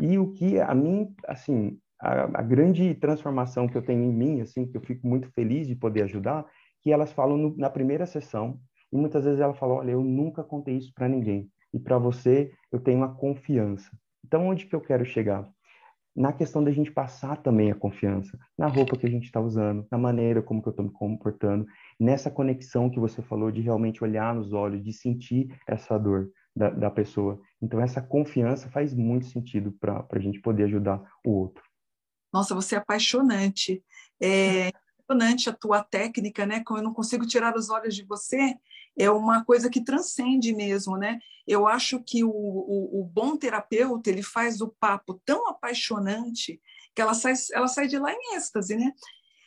E 0.02 0.18
o 0.18 0.32
que 0.32 0.58
a 0.60 0.74
mim, 0.74 1.14
assim, 1.26 1.78
a, 2.00 2.40
a, 2.40 2.42
grande 2.42 2.94
transformação 2.94 3.68
que 3.68 3.76
eu 3.76 3.82
tenho 3.82 4.02
em 4.02 4.12
mim, 4.12 4.40
assim, 4.40 4.66
que 4.66 4.76
eu 4.76 4.80
fico 4.80 5.06
muito 5.06 5.30
feliz 5.32 5.66
de 5.66 5.76
poder 5.76 6.02
ajudar, 6.02 6.44
que 6.82 6.92
elas 6.92 7.12
falam 7.12 7.36
no, 7.36 7.56
na 7.56 7.70
primeira 7.70 8.06
sessão, 8.06 8.58
e 8.92 8.96
muitas 8.96 9.24
vezes 9.24 9.40
ela 9.40 9.54
fala, 9.54 9.74
olha, 9.74 9.92
eu 9.92 10.02
nunca 10.02 10.42
contei 10.42 10.76
isso 10.76 10.92
para 10.94 11.08
ninguém, 11.08 11.48
e 11.72 11.78
para 11.78 11.98
você 11.98 12.52
eu 12.72 12.80
tenho 12.80 12.98
uma 12.98 13.14
confiança. 13.14 13.90
Então, 14.24 14.48
onde 14.48 14.66
que 14.66 14.74
eu 14.74 14.80
quero 14.80 15.04
chegar? 15.04 15.48
na 16.16 16.32
questão 16.32 16.62
da 16.62 16.70
gente 16.70 16.92
passar 16.92 17.42
também 17.42 17.72
a 17.72 17.74
confiança 17.74 18.38
na 18.56 18.68
roupa 18.68 18.96
que 18.96 19.06
a 19.06 19.10
gente 19.10 19.24
está 19.24 19.40
usando, 19.40 19.84
na 19.90 19.98
maneira 19.98 20.40
como 20.40 20.62
que 20.62 20.68
eu 20.68 20.70
estou 20.70 20.84
me 20.84 20.92
comportando, 20.92 21.66
nessa 21.98 22.30
conexão 22.30 22.88
que 22.88 23.00
você 23.00 23.20
falou 23.20 23.50
de 23.50 23.60
realmente 23.60 24.04
olhar 24.04 24.34
nos 24.34 24.52
olhos, 24.52 24.82
de 24.82 24.92
sentir 24.92 25.48
essa 25.66 25.98
dor 25.98 26.30
da, 26.54 26.70
da 26.70 26.90
pessoa. 26.90 27.40
Então, 27.60 27.80
essa 27.80 28.00
confiança 28.00 28.70
faz 28.70 28.94
muito 28.94 29.26
sentido 29.26 29.72
para 29.72 30.06
a 30.10 30.18
gente 30.18 30.40
poder 30.40 30.64
ajudar 30.64 31.02
o 31.24 31.30
outro. 31.30 31.62
Nossa, 32.32 32.54
você 32.54 32.74
é 32.74 32.78
apaixonante. 32.78 33.82
É 34.20 34.70
impressionante 35.04 35.48
a 35.48 35.52
tua 35.52 35.82
técnica, 35.82 36.46
né? 36.46 36.62
Como 36.64 36.78
eu 36.78 36.84
não 36.84 36.94
consigo 36.94 37.26
tirar 37.26 37.56
os 37.56 37.70
olhos 37.70 37.94
de 37.94 38.04
você, 38.04 38.56
é 38.98 39.10
uma 39.10 39.44
coisa 39.44 39.68
que 39.68 39.84
transcende 39.84 40.54
mesmo, 40.54 40.96
né? 40.96 41.18
Eu 41.46 41.66
acho 41.66 42.02
que 42.02 42.24
o, 42.24 42.30
o, 42.30 43.00
o 43.02 43.04
bom 43.04 43.36
terapeuta 43.36 44.08
ele 44.08 44.22
faz 44.22 44.60
o 44.60 44.68
papo 44.80 45.20
tão 45.24 45.48
apaixonante 45.48 46.60
que 46.94 47.02
ela 47.02 47.12
sai, 47.12 47.34
ela 47.52 47.68
sai 47.68 47.86
de 47.86 47.98
lá 47.98 48.12
em 48.12 48.36
êxtase, 48.36 48.76
né? 48.76 48.92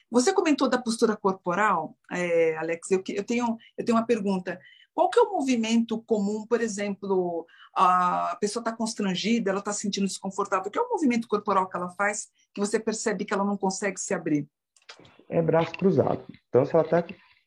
Você 0.09 0.31
comentou 0.31 0.69
da 0.69 0.81
postura 0.81 1.17
corporal, 1.17 1.97
é, 2.11 2.55
Alex. 2.57 2.91
Eu, 2.91 3.03
eu, 3.09 3.23
tenho, 3.23 3.57
eu 3.77 3.83
tenho 3.83 3.97
uma 3.97 4.05
pergunta. 4.05 4.59
Qual 4.97 5.11
que 5.11 5.19
é 5.19 5.21
o 5.21 5.31
movimento 5.31 6.01
comum, 6.01 6.43
por 6.47 6.59
exemplo, 6.59 7.45
a 7.71 8.35
pessoa 8.41 8.61
está 8.61 8.75
constrangida, 8.75 9.51
ela 9.51 9.59
está 9.59 9.71
se 9.71 9.81
sentindo 9.81 10.07
desconfortável? 10.07 10.71
Qual 10.71 10.85
é 10.85 10.87
o 10.87 10.91
movimento 10.91 11.27
corporal 11.27 11.69
que 11.69 11.77
ela 11.77 11.89
faz 11.89 12.29
que 12.51 12.59
você 12.59 12.79
percebe 12.79 13.23
que 13.23 13.31
ela 13.31 13.45
não 13.45 13.55
consegue 13.55 13.99
se 13.99 14.15
abrir? 14.15 14.47
É 15.29 15.39
braço 15.39 15.71
cruzado. 15.73 16.25
Então, 16.49 16.65
se 16.65 16.73
ela 16.73 16.83
está 16.83 17.05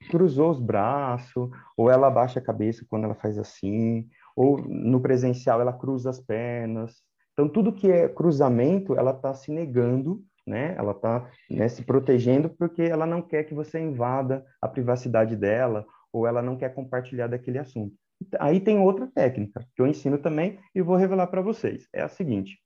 cruzou 0.09 0.53
os 0.53 0.61
braços, 0.61 1.51
ou 1.77 1.91
ela 1.91 2.07
abaixa 2.07 2.39
a 2.39 2.43
cabeça 2.43 2.87
quando 2.89 3.03
ela 3.03 3.17
faz 3.17 3.37
assim, 3.37 4.09
ou 4.37 4.59
no 4.69 5.01
presencial 5.01 5.61
ela 5.61 5.73
cruza 5.73 6.09
as 6.09 6.21
pernas. 6.21 7.03
Então, 7.33 7.49
tudo 7.49 7.73
que 7.73 7.91
é 7.91 8.09
cruzamento, 8.09 8.97
ela 8.97 9.11
está 9.11 9.35
se 9.35 9.51
negando, 9.51 10.23
né? 10.47 10.77
Ela 10.79 10.93
está 10.93 11.29
né, 11.51 11.69
se 11.69 11.83
protegendo 11.83 12.49
porque 12.49 12.83
ela 12.83 13.07
não 13.07 13.21
quer 13.21 13.43
que 13.43 13.55
você 13.55 13.81
invada 13.81 14.47
a 14.63 14.69
privacidade 14.69 15.35
dela, 15.35 15.85
ou 16.13 16.27
ela 16.27 16.43
não 16.43 16.57
quer 16.57 16.75
compartilhar 16.75 17.27
daquele 17.27 17.59
assunto. 17.59 17.95
Aí 18.39 18.61
tem 18.61 18.79
outra 18.79 19.07
técnica 19.07 19.67
que 19.75 19.81
eu 19.81 19.87
ensino 19.87 20.19
também 20.19 20.59
e 20.75 20.83
vou 20.83 20.97
revelar 20.97 21.27
para 21.29 21.41
vocês. 21.41 21.89
É 21.93 22.03
a 22.03 22.09
seguinte: 22.09 22.59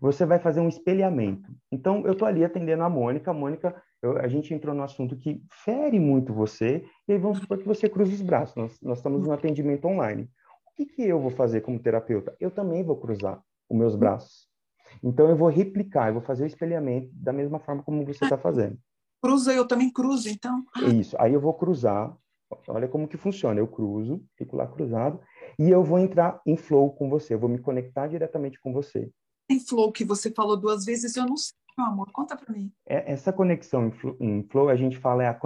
você 0.00 0.24
vai 0.24 0.38
fazer 0.38 0.60
um 0.60 0.68
espelhamento. 0.68 1.50
Então, 1.70 2.06
eu 2.06 2.12
estou 2.12 2.26
ali 2.26 2.44
atendendo 2.44 2.82
a 2.82 2.88
Mônica, 2.88 3.30
a 3.30 3.34
Mônica 3.34 3.74
eu, 4.02 4.16
a 4.16 4.28
gente 4.28 4.54
entrou 4.54 4.74
no 4.74 4.82
assunto 4.82 5.16
que 5.16 5.42
fere 5.64 6.00
muito 6.00 6.32
você, 6.32 6.84
e 7.06 7.12
aí 7.12 7.18
vamos 7.18 7.38
supor 7.38 7.58
que 7.58 7.66
você 7.66 7.88
cruza 7.88 8.14
os 8.14 8.22
braços. 8.22 8.56
Nós, 8.56 8.80
nós 8.80 8.98
estamos 8.98 9.26
no 9.26 9.32
atendimento 9.32 9.86
online. 9.86 10.22
O 10.22 10.76
que, 10.76 10.86
que 10.86 11.02
eu 11.02 11.20
vou 11.20 11.30
fazer 11.30 11.60
como 11.60 11.78
terapeuta? 11.78 12.34
Eu 12.40 12.50
também 12.50 12.82
vou 12.82 12.96
cruzar 12.96 13.42
os 13.68 13.76
meus 13.76 13.94
braços. 13.94 14.48
Então, 15.02 15.28
eu 15.28 15.36
vou 15.36 15.48
replicar, 15.48 16.08
eu 16.08 16.14
vou 16.14 16.22
fazer 16.22 16.44
o 16.44 16.46
espelhamento 16.46 17.10
da 17.12 17.32
mesma 17.32 17.58
forma 17.58 17.82
como 17.82 18.04
você 18.04 18.24
está 18.24 18.38
fazendo. 18.38 18.78
Cruza, 19.22 19.52
eu 19.52 19.68
também 19.68 19.92
cruzo, 19.92 20.30
então. 20.30 20.64
Isso. 20.98 21.14
Aí 21.20 21.34
eu 21.34 21.40
vou 21.40 21.52
cruzar. 21.52 22.16
Olha 22.68 22.88
como 22.88 23.08
que 23.08 23.16
funciona. 23.16 23.60
Eu 23.60 23.68
cruzo, 23.68 24.22
fico 24.36 24.56
lá 24.56 24.66
cruzado, 24.66 25.20
e 25.58 25.70
eu 25.70 25.82
vou 25.82 25.98
entrar 25.98 26.40
em 26.44 26.56
flow 26.56 26.90
com 26.92 27.08
você. 27.08 27.34
Eu 27.34 27.38
vou 27.38 27.48
me 27.48 27.58
conectar 27.58 28.06
diretamente 28.06 28.60
com 28.60 28.72
você. 28.72 29.10
Em 29.48 29.60
flow 29.60 29.90
que 29.92 30.04
você 30.04 30.30
falou 30.30 30.56
duas 30.56 30.84
vezes, 30.84 31.16
eu 31.16 31.26
não 31.26 31.36
sei 31.36 31.54
meu 31.80 31.86
amor? 31.86 32.10
Conta 32.12 32.36
para 32.36 32.52
mim. 32.52 32.70
É, 32.86 33.12
essa 33.12 33.32
conexão 33.32 33.92
em 34.20 34.42
flow, 34.44 34.68
a 34.68 34.76
gente 34.76 34.98
fala 34.98 35.24
é 35.24 35.38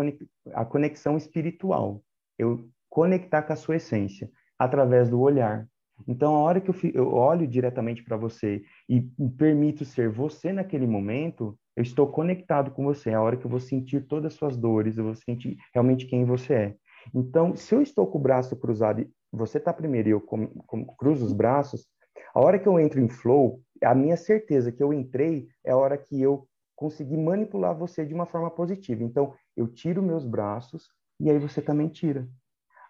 a 0.53 0.65
conexão 0.65 1.17
espiritual. 1.17 2.03
Eu 2.39 2.69
conectar 2.89 3.43
com 3.43 3.53
a 3.53 3.57
sua 3.57 3.77
essência 3.77 4.31
através 4.59 5.09
do 5.09 5.21
olhar. 5.21 5.67
Então, 6.09 6.35
a 6.35 6.39
hora 6.41 6.61
que 6.61 6.71
eu, 6.71 6.75
eu 6.93 7.13
olho 7.13 7.47
diretamente 7.47 8.03
para 8.03 8.17
você 8.17 8.65
e 8.89 9.01
permito 9.39 9.85
ser 9.85 10.09
você 10.09 10.53
naquele 10.53 10.87
momento, 10.87 11.57
eu 11.77 11.83
estou 11.83 12.07
conectado 12.09 12.73
com 12.73 12.85
você. 12.85 13.11
É 13.11 13.15
a 13.15 13.23
hora 13.23 13.37
que 13.37 13.45
eu 13.45 13.51
vou 13.51 13.61
sentir 13.61 14.07
todas 14.07 14.33
as 14.33 14.39
suas 14.39 14.57
dores, 14.57 14.99
eu 14.99 15.05
vou 15.05 15.15
sentir 15.15 15.57
realmente 15.73 16.07
quem 16.07 16.25
você 16.25 16.55
é. 16.55 16.77
Então, 17.13 17.57
se 17.57 17.75
eu 17.75 17.83
estou 17.83 18.07
com 18.07 18.19
o 18.19 18.23
braço 18.23 18.57
cruzado 18.57 19.01
e 19.01 19.11
você 19.33 19.59
está 19.59 19.73
primeiro 19.73 20.09
e 20.09 20.13
eu 20.13 20.21
com, 20.21 20.47
com, 20.47 20.85
cruzo 20.85 21.25
os 21.25 21.33
braços, 21.33 21.87
a 22.35 22.41
hora 22.41 22.59
que 22.59 22.69
eu 22.69 22.79
entro 22.79 23.01
em 23.01 23.09
flow, 23.09 23.61
a 23.83 23.95
minha 23.95 24.17
certeza 24.17 24.73
que 24.73 24.83
eu 24.83 24.93
entrei 24.93 25.49
é 25.65 25.73
a 25.73 25.77
hora 25.77 25.99
que 25.99 26.21
eu 26.21 26.47
consegui 26.75 27.17
manipular 27.17 27.77
você 27.77 28.05
de 28.05 28.15
uma 28.15 28.27
forma 28.27 28.51
positiva. 28.51 29.03
Então, 29.03 29.35
eu 29.57 29.69
tiro 29.69 30.03
meus 30.03 30.27
braços 30.27 30.89
e 31.21 31.31
aí 31.31 31.39
você 31.39 31.61
também 31.61 31.89
tira. 31.89 32.29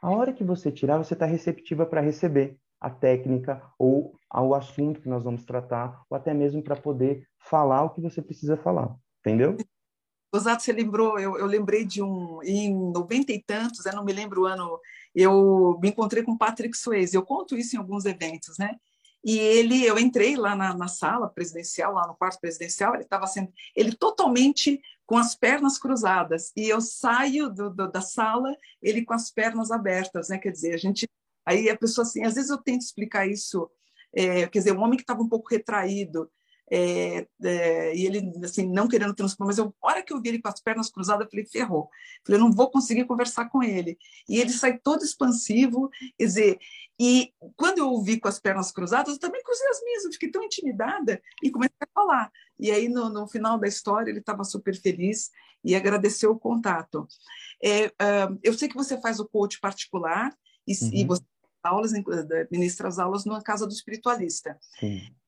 A 0.01 0.11
hora 0.11 0.33
que 0.33 0.45
você 0.45 0.71
tirar, 0.71 0.99
você 0.99 1.15
está 1.15 1.27
receptiva 1.27 1.87
para 1.87 2.01
receber 2.01 2.59
a 2.81 2.91
técnica 2.91 3.63
ou 3.79 4.15
ao 4.29 4.55
assunto 4.55 5.01
que 5.01 5.09
nós 5.09 5.25
vamos 5.25 5.45
tratar, 5.45 6.03
ou 6.11 6.17
até 6.17 6.35
mesmo 6.35 6.63
para 6.63 6.77
poder 6.77 7.27
falar 7.39 7.85
o 7.85 7.91
que 7.91 8.01
você 8.01 8.21
precisa 8.21 8.57
falar. 8.57 8.95
Entendeu? 9.21 9.57
Rosato, 10.35 10.65
você 10.65 10.73
lembrou, 10.73 11.17
eu, 11.17 11.39
eu, 11.39 11.47
lembrei 11.47 11.85
de 11.85 12.03
um, 12.03 12.43
em 12.43 12.75
noventa 12.75 13.33
e 13.33 13.41
tantos, 13.41 13.85
não 13.85 14.05
me 14.05 14.13
lembro 14.13 14.43
o 14.43 14.47
ano, 14.47 14.81
eu 15.15 15.79
me 15.81 15.91
encontrei 15.91 16.25
com 16.25 16.37
Patrick 16.37 16.77
Swayze, 16.77 17.15
eu 17.15 17.23
conto 17.23 17.57
isso 17.57 17.77
em 17.77 17.79
alguns 17.79 18.05
eventos, 18.05 18.59
né? 18.59 18.75
E 19.25 19.39
ele, 19.39 19.85
eu 19.85 19.97
entrei 19.97 20.35
lá 20.35 20.57
na, 20.57 20.77
na 20.77 20.89
sala 20.89 21.29
presidencial, 21.29 21.95
lá 21.95 22.09
no 22.09 22.17
quarto 22.17 22.41
presidencial, 22.41 22.95
ele 22.95 23.05
estava 23.05 23.29
sendo, 23.29 23.49
ele 23.77 23.95
totalmente 23.95 24.83
com 25.07 25.17
as 25.17 25.37
pernas 25.37 25.79
cruzadas, 25.79 26.51
e 26.57 26.69
eu 26.69 26.81
saio 26.81 27.49
do, 27.49 27.71
do, 27.71 27.89
da 27.89 28.01
sala, 28.01 28.57
ele 28.83 29.05
com 29.05 29.15
as 29.15 29.31
pernas 29.31 29.71
abertas, 29.71 30.31
né? 30.31 30.39
Quer 30.39 30.51
dizer, 30.51 30.75
a 30.75 30.79
gente, 30.79 31.09
aí 31.47 31.71
a 31.71 31.79
pessoa 31.79 32.05
assim, 32.05 32.25
às 32.25 32.35
vezes 32.35 32.51
eu 32.51 32.59
tento 32.59 32.81
explicar 32.81 33.25
isso, 33.25 33.71
é, 34.13 34.49
quer 34.49 34.59
dizer, 34.59 34.77
um 34.77 34.83
homem 34.83 34.97
que 34.97 35.05
estava 35.05 35.23
um 35.23 35.29
pouco 35.29 35.49
retraído, 35.49 36.29
é, 36.71 37.27
é, 37.43 37.97
e 37.97 38.07
ele, 38.07 38.33
assim, 38.43 38.67
não 38.67 38.89
querendo 38.89 39.15
transpor, 39.15 39.47
mas 39.47 39.59
eu, 39.59 39.75
a 39.83 39.87
hora 39.87 40.03
que 40.03 40.13
eu 40.13 40.21
vi 40.21 40.31
ele 40.31 40.43
com 40.43 40.49
as 40.49 40.61
pernas 40.61 40.91
cruzadas, 40.91 41.25
eu 41.25 41.31
falei, 41.31 41.47
ferrou. 41.47 41.89
Falei, 42.25 42.41
eu 42.41 42.45
não 42.45 42.53
vou 42.53 42.71
conseguir 42.71 43.05
conversar 43.05 43.49
com 43.51 43.63
ele. 43.63 43.99
E 44.29 44.41
ele 44.41 44.51
sai 44.51 44.79
todo 44.79 45.05
expansivo, 45.05 45.91
quer 46.19 46.25
dizer, 46.25 46.59
e 46.99 47.33
quando 47.57 47.79
eu 47.79 47.93
o 47.93 48.03
vi 48.03 48.19
com 48.19 48.29
as 48.29 48.39
pernas 48.39 48.71
cruzadas, 48.71 49.15
eu 49.15 49.21
também 49.21 49.43
cruzei 49.43 49.69
as 49.69 49.83
minhas, 49.83 50.05
eu 50.05 50.13
fiquei 50.13 50.31
tão 50.31 50.43
intimidada 50.43 51.21
e 51.43 51.51
comecei 51.51 51.77
a 51.81 51.89
falar. 51.93 52.31
E 52.59 52.71
aí, 52.71 52.89
no, 52.89 53.09
no 53.09 53.27
final 53.27 53.59
da 53.59 53.67
história, 53.67 54.11
ele 54.11 54.21
estava 54.21 54.45
super 54.45 54.75
feliz 54.77 55.31
e 55.65 55.75
agradeceu 55.75 56.31
o 56.31 56.39
contato. 56.39 57.07
É, 57.63 57.87
uh, 57.87 58.39
eu 58.43 58.55
sei 58.55 58.69
que 58.69 58.77
você 58.77 59.01
faz 59.01 59.19
o 59.19 59.29
coach 59.29 59.59
particular 59.59 60.33
e, 60.67 60.73
uhum. 60.73 60.91
e 60.93 61.05
você 61.05 61.25
aulas, 61.65 61.93
ministra 62.51 62.89
as 62.89 62.99
aulas 62.99 63.25
na 63.25 63.43
casa 63.43 63.67
do 63.67 63.73
espiritualista. 63.73 64.57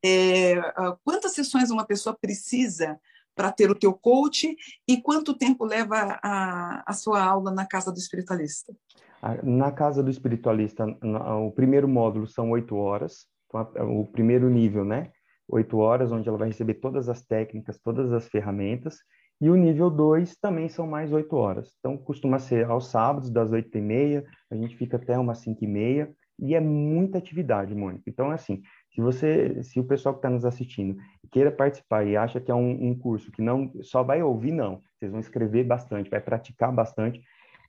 É, 0.05 0.59
ah, 0.59 0.97
quantas 1.05 1.33
sessões 1.33 1.71
uma 1.71 1.87
pessoa 1.87 2.17
precisa 2.17 2.99
para 3.35 3.53
ter 3.53 3.71
o 3.71 3.75
teu 3.75 3.93
coach 3.93 4.57
e 4.89 5.01
quanto 5.01 5.37
tempo 5.37 5.65
leva 5.65 6.19
a, 6.23 6.85
a 6.87 6.93
sua 6.93 7.23
aula 7.23 7.51
na 7.51 7.67
casa 7.67 7.93
do 7.93 7.99
espiritualista? 7.99 8.75
Na 9.43 9.73
casa 9.73 10.03
do 10.03 10.11
espiritualista, 10.11 10.85
o 11.45 11.51
primeiro 11.51 11.89
módulo 11.89 12.27
são 12.27 12.51
oito 12.51 12.77
horas, 12.77 13.27
então, 13.47 14.01
o 14.01 14.07
primeiro 14.07 14.49
nível, 14.49 14.85
né? 14.85 15.11
Oito 15.49 15.79
horas, 15.79 16.13
onde 16.13 16.29
ela 16.29 16.39
vai 16.39 16.49
receber 16.49 16.75
todas 16.75 17.09
as 17.09 17.23
técnicas, 17.23 17.79
todas 17.79 18.13
as 18.13 18.29
ferramentas, 18.29 18.99
e 19.41 19.51
o 19.51 19.55
nível 19.55 19.91
2 19.91 20.37
também 20.37 20.69
são 20.69 20.87
mais 20.87 21.13
oito 21.13 21.37
horas. 21.37 21.77
Então, 21.79 21.97
costuma 21.97 22.39
ser 22.39 22.67
aos 22.67 22.89
sábados, 22.89 23.31
das 23.31 23.51
oito 23.53 23.77
e 23.77 23.81
meia, 23.81 24.25
a 24.51 24.57
gente 24.57 24.77
fica 24.77 24.97
até 24.97 25.19
umas 25.19 25.39
cinco 25.39 25.63
e 25.63 25.69
meia, 25.69 26.11
e 26.39 26.55
é 26.55 26.61
muita 26.61 27.19
atividade, 27.19 27.75
Mônica. 27.75 28.05
Então, 28.07 28.31
assim, 28.31 28.63
se 28.95 29.01
você, 29.01 29.63
se 29.63 29.81
o 29.81 29.85
pessoal 29.85 30.15
que 30.15 30.19
está 30.19 30.31
nos 30.31 30.45
assistindo 30.45 30.97
queira 31.31 31.51
participar 31.51 32.05
e 32.05 32.17
acha 32.17 32.41
que 32.41 32.51
é 32.51 32.55
um, 32.55 32.89
um, 32.91 32.99
curso 32.99 33.31
que 33.33 33.43
não 33.43 33.71
só 33.83 34.03
vai 34.03 34.23
ouvir, 34.23 34.53
não. 34.53 34.81
Vocês 34.99 35.11
vão 35.11 35.21
escrever 35.21 35.65
bastante, 35.65 36.11
vai 36.11 36.21
praticar 36.21 36.73
bastante. 36.73 37.23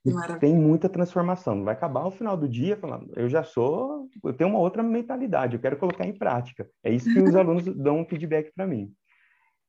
E 0.04 0.38
tem 0.38 0.54
muita 0.54 0.88
transformação. 0.88 1.56
Não 1.56 1.64
vai 1.64 1.74
acabar 1.74 2.00
ao 2.00 2.10
final 2.10 2.36
do 2.36 2.48
dia 2.48 2.76
falando, 2.76 3.12
eu 3.16 3.28
já 3.28 3.42
sou, 3.42 4.08
eu 4.24 4.32
tenho 4.32 4.50
uma 4.50 4.58
outra 4.58 4.82
mentalidade, 4.82 5.54
eu 5.54 5.60
quero 5.60 5.76
colocar 5.76 6.06
em 6.06 6.16
prática. 6.16 6.68
É 6.82 6.92
isso 6.92 7.12
que 7.12 7.20
os 7.20 7.34
alunos 7.34 7.64
dão 7.64 8.00
um 8.00 8.04
feedback 8.04 8.52
para 8.54 8.66
mim. 8.66 8.92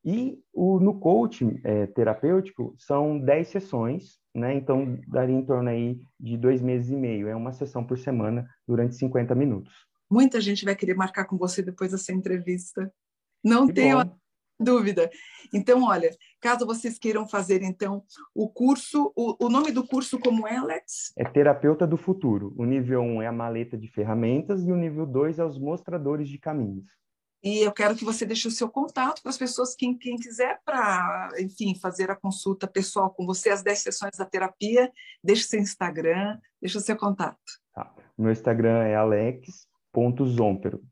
E 0.03 0.39
o, 0.53 0.79
no 0.79 0.99
coaching 0.99 1.59
é, 1.63 1.87
terapêutico 1.87 2.73
são 2.77 3.19
10 3.19 3.47
sessões, 3.47 4.17
né? 4.33 4.53
Então 4.53 4.97
daria 5.07 5.35
em 5.35 5.45
torno 5.45 5.69
aí 5.69 5.99
de 6.19 6.37
dois 6.37 6.61
meses 6.61 6.89
e 6.89 6.95
meio. 6.95 7.27
É 7.27 7.35
uma 7.35 7.51
sessão 7.51 7.83
por 7.83 7.97
semana 7.97 8.47
durante 8.67 8.95
50 8.95 9.35
minutos. 9.35 9.73
Muita 10.09 10.39
gente 10.41 10.65
vai 10.65 10.75
querer 10.75 10.95
marcar 10.95 11.25
com 11.25 11.37
você 11.37 11.61
depois 11.61 11.91
dessa 11.91 12.13
entrevista. 12.13 12.91
Não 13.43 13.67
que 13.67 13.73
tenho 13.73 14.03
bom. 14.03 14.17
dúvida. 14.59 15.09
Então, 15.53 15.83
olha, 15.83 16.09
caso 16.41 16.65
vocês 16.65 16.97
queiram 16.97 17.27
fazer 17.27 17.61
então 17.61 18.03
o 18.33 18.49
curso, 18.49 19.11
o, 19.15 19.45
o 19.45 19.49
nome 19.49 19.71
do 19.71 19.85
curso 19.85 20.19
como 20.19 20.47
é, 20.47 20.55
Alex? 20.57 21.13
É 21.17 21.23
Terapeuta 21.25 21.85
do 21.85 21.97
Futuro. 21.97 22.53
O 22.57 22.65
nível 22.65 23.01
1 23.01 23.05
um 23.05 23.21
é 23.21 23.27
a 23.27 23.31
maleta 23.31 23.77
de 23.77 23.87
ferramentas 23.87 24.65
e 24.65 24.71
o 24.71 24.75
nível 24.75 25.05
2 25.05 25.39
é 25.39 25.45
os 25.45 25.59
mostradores 25.59 26.27
de 26.27 26.39
caminhos. 26.39 26.98
E 27.41 27.59
eu 27.59 27.71
quero 27.71 27.95
que 27.95 28.03
você 28.03 28.25
deixe 28.25 28.47
o 28.47 28.51
seu 28.51 28.69
contato 28.69 29.21
para 29.21 29.29
as 29.29 29.37
pessoas, 29.37 29.73
quem, 29.73 29.97
quem 29.97 30.17
quiser, 30.17 30.59
para, 30.65 31.29
enfim, 31.39 31.73
fazer 31.73 32.11
a 32.11 32.15
consulta 32.15 32.67
pessoal 32.67 33.09
com 33.09 33.25
você, 33.25 33.49
as 33.49 33.63
10 33.63 33.79
sessões 33.79 34.17
da 34.17 34.25
terapia, 34.25 34.91
deixe 35.23 35.43
seu 35.43 35.59
Instagram, 35.59 36.37
deixe 36.61 36.77
o 36.77 36.81
seu 36.81 36.97
contato. 36.97 37.39
Tá. 37.73 37.95
Meu 38.17 38.31
Instagram 38.31 38.83
é 38.83 38.95
alex.zompero. 38.95 40.83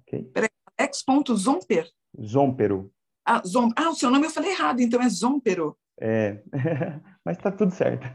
Okay? 0.00 0.24
Peraí, 0.24 0.50
alex.zomper? 0.78 1.90
Zompero. 2.20 2.92
Ah, 3.24 3.42
Zom... 3.46 3.70
ah, 3.74 3.88
o 3.88 3.94
seu 3.94 4.10
nome 4.10 4.26
eu 4.26 4.30
falei 4.30 4.50
errado, 4.50 4.80
então 4.80 5.00
é 5.00 5.08
Zompero. 5.08 5.78
É, 5.98 6.42
mas 7.24 7.38
está 7.38 7.50
tudo 7.50 7.72
certo. 7.72 8.06